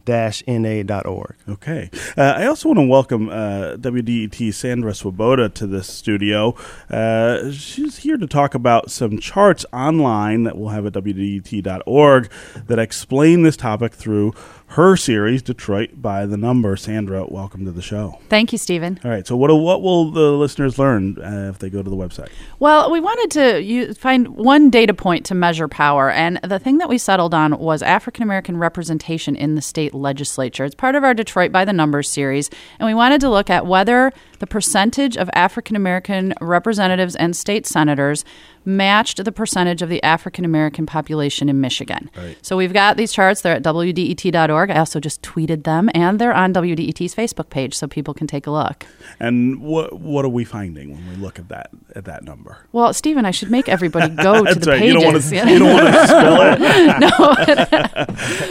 na.org. 0.08 1.36
Okay. 1.48 1.90
Uh, 2.18 2.22
I 2.38 2.46
also 2.46 2.70
want 2.70 2.80
to 2.80 2.88
welcome 2.88 3.30
uh, 3.30 3.78
WDET 3.78 4.54
Sandra 4.54 4.94
Swoboda 4.94 5.50
to 5.50 5.68
this 5.68 5.88
studio. 5.88 6.56
Uh, 6.90 7.52
she's 7.52 7.98
here 7.98 8.18
to 8.18 8.28
talk 8.28 8.54
about 8.54 8.92
some 8.92 9.20
charts 9.20 9.66
online 9.74 10.44
that 10.44 10.58
we'll 10.58 10.70
have 10.70 10.86
at 10.86 10.94
WDET.org 10.94 12.32
that 12.68 12.80
explain 12.80 13.44
this 13.44 13.58
topic 13.58 13.94
through 13.94 14.34
her 14.72 14.96
series, 14.96 15.42
Detroit 15.42 16.02
by 16.02 16.26
the 16.26 16.38
Number. 16.38 16.78
Sandra, 16.78 17.26
welcome 17.26 17.66
to 17.66 17.72
the 17.72 17.82
show. 17.82 18.20
Thank 18.30 18.52
you, 18.54 18.58
Stephen. 18.58 19.00
All 19.04 19.12
right. 19.12 19.28
So, 19.28 19.36
what, 19.36 19.54
what 19.54 19.82
will 19.82 20.12
the 20.12 20.32
listeners 20.32 20.80
learn 20.80 21.18
uh, 21.22 21.50
if 21.50 21.60
they 21.60 21.70
go 21.70 21.84
to 21.84 21.90
the 21.90 21.96
website? 21.96 22.30
Well, 22.60 22.90
we 22.90 23.00
wanted 23.00 23.32
to 23.32 23.62
you, 23.62 23.94
find 23.94 24.30
one 24.30 24.70
data 24.70 24.94
point 24.94 25.26
to 25.26 25.36
measure 25.36 25.68
power, 25.68 26.10
and 26.10 26.40
the 26.44 26.60
thing 26.60 26.78
that 26.78 26.88
we 26.88 26.98
settled 26.98 27.34
on 27.34 27.60
was 27.60 27.82
African 27.82 28.24
American 28.24 28.58
representation 28.58 29.36
in 29.36 29.56
the 29.56 29.62
state 29.62 29.94
legislature. 29.94 30.64
It's 30.64 30.76
part 30.76 30.96
of 30.96 31.04
our 31.04 31.14
Detroit 31.14 31.52
by 31.52 31.66
the 31.66 31.74
Numbers 31.74 32.10
series, 32.10 32.50
and 32.80 32.88
we 32.88 32.94
wanted 32.94 33.20
to 33.22 33.30
look 33.30 33.50
at 33.50 33.66
whether 33.66 34.14
the 34.40 34.48
percentage 34.48 35.18
of 35.18 35.30
African 35.34 35.76
American 35.76 36.34
representatives 36.40 37.16
and 37.16 37.36
state 37.36 37.68
senators 37.68 38.24
matched 38.66 39.24
the 39.24 39.32
percentage 39.32 39.82
of 39.82 39.90
the 39.90 40.02
African 40.04 40.46
American 40.46 40.86
population 40.86 41.50
in 41.50 41.62
Michigan. 41.62 42.10
Right. 42.16 42.38
So 42.42 42.58
we've 42.58 42.74
got 42.74 42.98
these 42.98 43.12
charts. 43.12 43.42
They're 43.42 43.56
at 43.56 43.64
WDET.org. 43.64 44.61
I 44.70 44.78
also 44.78 45.00
just 45.00 45.22
tweeted 45.22 45.64
them, 45.64 45.90
and 45.96 46.20
they're 46.20 46.34
on 46.34 46.54
WDET's 46.54 47.16
Facebook 47.16 47.50
page, 47.50 47.74
so 47.74 47.88
people 47.88 48.14
can 48.14 48.28
take 48.28 48.46
a 48.46 48.52
look. 48.52 48.86
And 49.20 49.62
what 49.62 50.00
what 50.00 50.26
are 50.26 50.30
we 50.30 50.44
finding 50.46 50.92
when 50.94 51.10
we 51.10 51.16
look 51.16 51.40
at 51.40 51.48
that 51.50 51.70
at 51.96 52.06
that 52.06 52.24
number? 52.24 52.58
Well, 52.72 52.94
Stephen, 52.94 53.26
I 53.26 53.32
should 53.32 53.50
make 53.52 53.68
everybody 53.70 54.14
go 54.14 54.44
to 54.46 54.54
the 54.60 54.70
right. 54.72 54.80
pages. 54.80 54.88
You 54.88 54.94
don't 54.94 55.06
want 55.14 55.24
to. 55.24 55.36
You 55.52 55.60
don't 55.60 55.74
want 55.74 55.88
to 55.94 56.08
spill 56.08 57.32
it. 57.32 57.92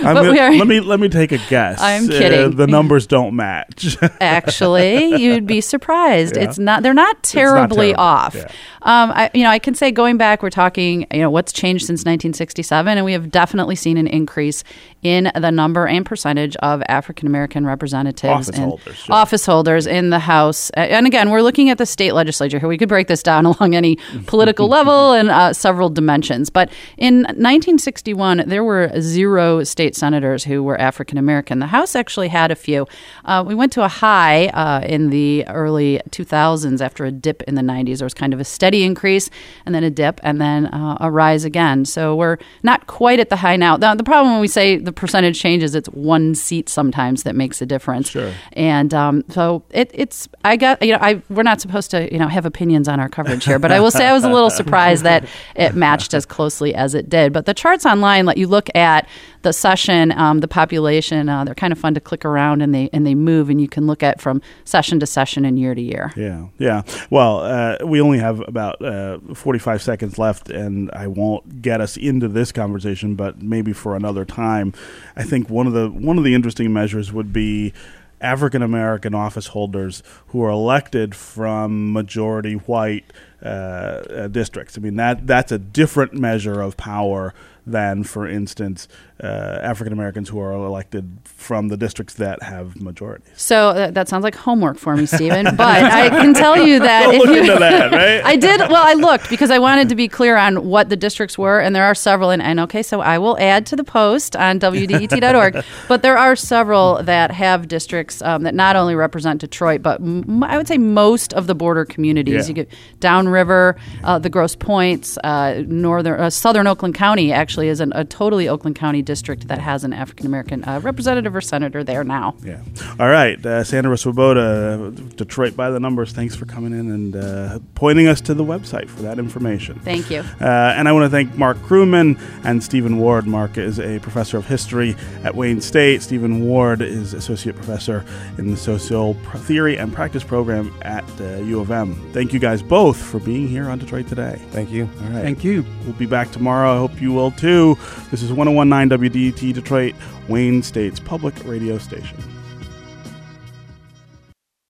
I'm 0.04 0.14
But 0.14 0.22
gonna- 0.22 0.32
we 0.32 0.38
are- 0.38 0.54
let 0.54 0.66
me 0.66 0.80
let 0.80 1.00
me 1.00 1.08
take 1.08 1.32
a 1.32 1.38
guess. 1.48 1.80
I'm 1.80 2.04
Uh, 2.04 2.08
kidding. 2.08 2.56
the 2.56 2.66
numbers 2.66 3.06
don't 3.06 3.36
match. 3.36 3.96
Actually, 4.20 5.16
you'd 5.22 5.46
be 5.46 5.60
surprised. 5.60 6.36
Yeah. 6.36 6.44
It's 6.44 6.58
not. 6.58 6.82
They're 6.82 6.94
not 6.94 7.22
terribly 7.22 7.88
terrible, 7.88 8.02
off. 8.02 8.34
yeah. 8.34 8.50
Um, 8.82 9.10
I, 9.12 9.30
you 9.34 9.42
know, 9.42 9.50
I 9.50 9.58
can 9.58 9.74
say 9.74 9.90
going 9.90 10.16
back, 10.16 10.42
we're 10.42 10.50
talking. 10.50 11.06
You 11.12 11.20
know, 11.20 11.30
what's 11.30 11.52
changed 11.52 11.84
since 11.86 12.00
1967, 12.00 12.96
and 12.96 13.04
we 13.04 13.12
have 13.12 13.30
definitely 13.30 13.76
seen 13.76 13.96
an 13.96 14.06
increase 14.06 14.64
in 15.02 15.30
the 15.38 15.50
number 15.50 15.86
and 15.86 15.99
percentage 16.04 16.56
of 16.56 16.82
African 16.88 17.26
American 17.26 17.66
representatives 17.66 18.48
Office 18.48 18.48
and 18.48 18.64
holders, 18.64 18.96
sure. 18.96 19.14
office 19.14 19.46
holders 19.46 19.86
in 19.86 20.10
the 20.10 20.18
House. 20.18 20.70
And 20.70 21.06
again, 21.06 21.30
we're 21.30 21.42
looking 21.42 21.70
at 21.70 21.78
the 21.78 21.86
state 21.86 22.12
legislature 22.12 22.58
here. 22.58 22.68
We 22.68 22.78
could 22.78 22.88
break 22.88 23.08
this 23.08 23.22
down 23.22 23.46
along 23.50 23.74
any 23.74 23.96
political 24.26 24.68
level 24.78 25.12
and 25.12 25.30
uh, 25.30 25.52
several 25.52 25.88
dimensions. 25.88 26.50
But 26.50 26.70
in 26.96 27.22
1961, 27.22 28.44
there 28.46 28.64
were 28.64 28.90
zero 29.00 29.64
state 29.64 29.94
senators 29.94 30.44
who 30.44 30.62
were 30.62 30.80
African 30.80 31.18
American. 31.18 31.58
The 31.58 31.66
House 31.66 31.94
actually 31.94 32.28
had 32.28 32.50
a 32.50 32.56
few. 32.56 32.86
Uh, 33.24 33.44
we 33.46 33.54
went 33.54 33.72
to 33.72 33.84
a 33.84 33.88
high 33.88 34.46
uh, 34.48 34.80
in 34.86 35.10
the 35.10 35.46
early 35.48 36.00
2000s 36.10 36.80
after 36.80 37.04
a 37.04 37.10
dip 37.10 37.42
in 37.42 37.54
the 37.54 37.62
90s. 37.62 37.98
There 37.98 38.06
was 38.06 38.14
kind 38.14 38.32
of 38.32 38.40
a 38.40 38.44
steady 38.44 38.82
increase 38.82 39.30
and 39.66 39.74
then 39.74 39.84
a 39.84 39.90
dip 39.90 40.20
and 40.22 40.40
then 40.40 40.66
uh, 40.66 40.96
a 41.00 41.10
rise 41.10 41.44
again. 41.44 41.84
So 41.84 42.14
we're 42.16 42.38
not 42.62 42.86
quite 42.86 43.20
at 43.20 43.28
the 43.28 43.36
high 43.36 43.56
now. 43.56 43.76
The, 43.76 43.94
the 43.94 44.04
problem 44.04 44.32
when 44.32 44.40
we 44.40 44.48
say 44.48 44.76
the 44.76 44.92
percentage 44.92 45.40
changes, 45.40 45.74
it's 45.74 45.88
one 45.94 46.34
seat 46.34 46.68
sometimes 46.68 47.22
that 47.24 47.34
makes 47.34 47.60
a 47.60 47.66
difference. 47.66 48.10
Sure. 48.10 48.32
And 48.52 48.92
um, 48.94 49.24
so 49.28 49.62
it, 49.70 49.90
it's 49.94 50.28
I 50.44 50.56
got 50.56 50.82
you 50.82 50.92
know 50.92 50.98
I 51.00 51.22
we're 51.28 51.42
not 51.42 51.60
supposed 51.60 51.90
to 51.92 52.12
you 52.12 52.18
know 52.18 52.28
have 52.28 52.46
opinions 52.46 52.88
on 52.88 53.00
our 53.00 53.08
coverage 53.08 53.44
here, 53.44 53.58
but 53.58 53.72
I 53.72 53.80
will 53.80 53.90
say 53.90 54.06
I 54.06 54.12
was 54.12 54.24
a 54.24 54.28
little 54.32 54.50
surprised 54.50 55.04
that 55.04 55.28
it 55.56 55.74
matched 55.74 56.14
as 56.14 56.26
closely 56.26 56.74
as 56.74 56.94
it 56.94 57.08
did. 57.08 57.32
But 57.32 57.46
the 57.46 57.54
charts 57.54 57.86
online 57.86 58.26
let 58.26 58.36
you 58.36 58.46
look 58.46 58.74
at 58.74 59.08
the 59.42 59.52
session, 59.52 60.12
um, 60.12 60.40
the 60.40 60.48
population. 60.48 61.28
Uh, 61.28 61.44
they're 61.44 61.54
kind 61.54 61.72
of 61.72 61.78
fun 61.78 61.94
to 61.94 62.00
click 62.00 62.24
around 62.24 62.62
and 62.62 62.74
they 62.74 62.90
and 62.92 63.06
they 63.06 63.14
move, 63.14 63.50
and 63.50 63.60
you 63.60 63.68
can 63.68 63.86
look 63.86 64.02
at 64.02 64.20
from 64.20 64.42
session 64.64 65.00
to 65.00 65.06
session 65.06 65.44
and 65.44 65.58
year 65.58 65.74
to 65.74 65.80
year. 65.80 66.12
Yeah, 66.16 66.48
yeah. 66.58 66.82
Well, 67.08 67.40
uh, 67.40 67.78
we 67.84 68.00
only 68.00 68.18
have 68.18 68.40
about 68.46 68.82
uh, 68.82 69.18
45 69.34 69.82
seconds 69.82 70.18
left, 70.18 70.50
and 70.50 70.90
I 70.92 71.06
won't 71.06 71.62
get 71.62 71.80
us 71.80 71.96
into 71.96 72.28
this 72.28 72.52
conversation, 72.52 73.14
but 73.14 73.40
maybe 73.42 73.72
for 73.72 73.96
another 73.96 74.24
time. 74.24 74.72
I 75.16 75.22
think 75.22 75.48
one 75.48 75.66
of 75.66 75.72
the 75.72 75.79
one 75.88 76.18
of 76.18 76.24
the 76.24 76.34
interesting 76.34 76.72
measures 76.72 77.12
would 77.12 77.32
be 77.32 77.72
African 78.20 78.62
American 78.62 79.14
office 79.14 79.48
holders 79.48 80.02
who 80.28 80.42
are 80.42 80.50
elected 80.50 81.14
from 81.14 81.92
majority 81.92 82.54
white 82.54 83.12
uh, 83.42 84.28
districts. 84.28 84.76
I 84.76 84.80
mean 84.80 84.96
that 84.96 85.26
that's 85.26 85.52
a 85.52 85.58
different 85.58 86.14
measure 86.14 86.60
of 86.60 86.76
power 86.76 87.32
than, 87.66 88.02
for 88.04 88.28
instance, 88.28 88.88
uh, 89.22 89.26
African 89.62 89.92
Americans 89.92 90.28
who 90.30 90.40
are 90.40 90.52
elected 90.52 91.18
from 91.24 91.68
the 91.68 91.76
districts 91.76 92.14
that 92.14 92.42
have 92.42 92.80
majorities. 92.80 93.28
So 93.36 93.74
that, 93.74 93.94
that 93.94 94.08
sounds 94.08 94.22
like 94.24 94.34
homework 94.34 94.78
for 94.78 94.96
me, 94.96 95.06
Stephen. 95.06 95.46
But 95.60 95.82
I 95.84 96.08
can 96.08 96.32
tell 96.32 96.66
you 96.66 96.78
that 96.90 97.02
Don't 97.02 97.14
if 97.16 97.24
you, 97.28 97.40
into 97.40 97.58
that, 97.58 97.92
right? 98.00 98.24
I 98.24 98.36
did. 98.36 98.60
Well, 98.60 98.82
I 98.86 98.94
looked 98.94 99.28
because 99.28 99.50
I 99.50 99.58
wanted 99.58 99.88
to 99.90 99.94
be 99.94 100.08
clear 100.08 100.36
on 100.36 100.64
what 100.66 100.88
the 100.88 100.96
districts 100.96 101.36
were, 101.36 101.60
and 101.60 101.74
there 101.76 101.84
are 101.84 101.94
several. 101.94 102.30
And, 102.30 102.40
and 102.40 102.60
okay, 102.60 102.82
so 102.82 103.00
I 103.02 103.18
will 103.18 103.38
add 103.38 103.66
to 103.66 103.76
the 103.76 103.84
post 103.84 104.36
on 104.36 104.58
WDET.org. 104.58 105.64
but 105.88 106.02
there 106.02 106.16
are 106.16 106.34
several 106.36 107.02
that 107.02 107.30
have 107.30 107.68
districts 107.68 108.22
um, 108.22 108.42
that 108.44 108.54
not 108.54 108.74
only 108.76 108.94
represent 108.94 109.40
Detroit, 109.40 109.82
but 109.82 110.00
m- 110.00 110.42
I 110.42 110.56
would 110.56 110.66
say 110.68 110.78
most 110.78 111.34
of 111.34 111.46
the 111.46 111.54
border 111.54 111.84
communities. 111.84 112.44
Yeah. 112.44 112.48
You 112.48 112.54
get 112.54 112.68
downriver, 113.00 113.76
uh, 114.04 114.18
the 114.18 114.30
Grosse 114.30 114.56
Pointes, 114.56 115.18
uh, 115.24 115.62
northern, 115.66 116.20
uh, 116.20 116.30
southern 116.30 116.66
Oakland 116.66 116.94
County 116.94 117.32
actually 117.32 117.49
is 117.58 117.80
an, 117.80 117.92
a 117.94 118.04
totally 118.04 118.48
Oakland 118.48 118.76
County 118.76 119.02
district 119.02 119.48
that 119.48 119.58
has 119.58 119.84
an 119.84 119.92
African 119.92 120.26
American 120.26 120.64
uh, 120.64 120.80
representative 120.80 121.34
or 121.34 121.40
senator 121.40 121.82
there 121.84 122.04
now. 122.04 122.34
Yeah. 122.42 122.60
All 122.98 123.08
right. 123.08 123.44
Uh, 123.44 123.64
Sandra 123.64 123.96
Swoboda, 123.96 124.90
Detroit 125.16 125.56
by 125.56 125.70
the 125.70 125.80
Numbers, 125.80 126.12
thanks 126.12 126.34
for 126.36 126.46
coming 126.46 126.72
in 126.72 126.90
and 126.90 127.16
uh, 127.16 127.58
pointing 127.74 128.06
us 128.06 128.20
to 128.22 128.34
the 128.34 128.44
website 128.44 128.88
for 128.88 129.02
that 129.02 129.18
information. 129.18 129.78
Thank 129.80 130.10
you. 130.10 130.20
Uh, 130.40 130.74
and 130.76 130.88
I 130.88 130.92
want 130.92 131.04
to 131.04 131.10
thank 131.10 131.36
Marc 131.36 131.58
Kruman 131.58 132.20
and 132.44 132.62
Stephen 132.62 132.98
Ward. 132.98 133.26
Marc 133.26 133.58
is 133.58 133.78
a 133.78 133.98
professor 134.00 134.36
of 134.36 134.46
history 134.46 134.96
at 135.24 135.34
Wayne 135.34 135.60
State. 135.60 136.02
Stephen 136.02 136.46
Ward 136.46 136.82
is 136.82 137.14
associate 137.14 137.56
professor 137.56 138.04
in 138.38 138.50
the 138.50 138.56
social 138.56 139.14
theory 139.14 139.78
and 139.78 139.92
practice 139.92 140.24
program 140.24 140.74
at 140.82 141.04
uh, 141.20 141.36
U 141.42 141.60
of 141.60 141.70
M. 141.70 141.94
Thank 142.12 142.32
you 142.32 142.38
guys 142.38 142.62
both 142.62 142.96
for 142.96 143.18
being 143.20 143.48
here 143.48 143.68
on 143.68 143.78
Detroit 143.78 144.08
Today. 144.08 144.40
Thank 144.50 144.70
you. 144.70 144.88
All 145.02 145.10
right. 145.10 145.22
Thank 145.22 145.44
you. 145.44 145.64
We'll 145.84 145.92
be 145.94 146.06
back 146.06 146.30
tomorrow. 146.30 146.74
I 146.74 146.78
hope 146.78 147.00
you 147.00 147.12
will 147.12 147.30
too. 147.40 147.78
This 148.10 148.22
is 148.22 148.32
1019 148.32 149.10
WDT 149.10 149.54
Detroit, 149.54 149.94
Wayne 150.28 150.62
State's 150.62 151.00
public 151.00 151.34
radio 151.44 151.78
station. 151.78 152.18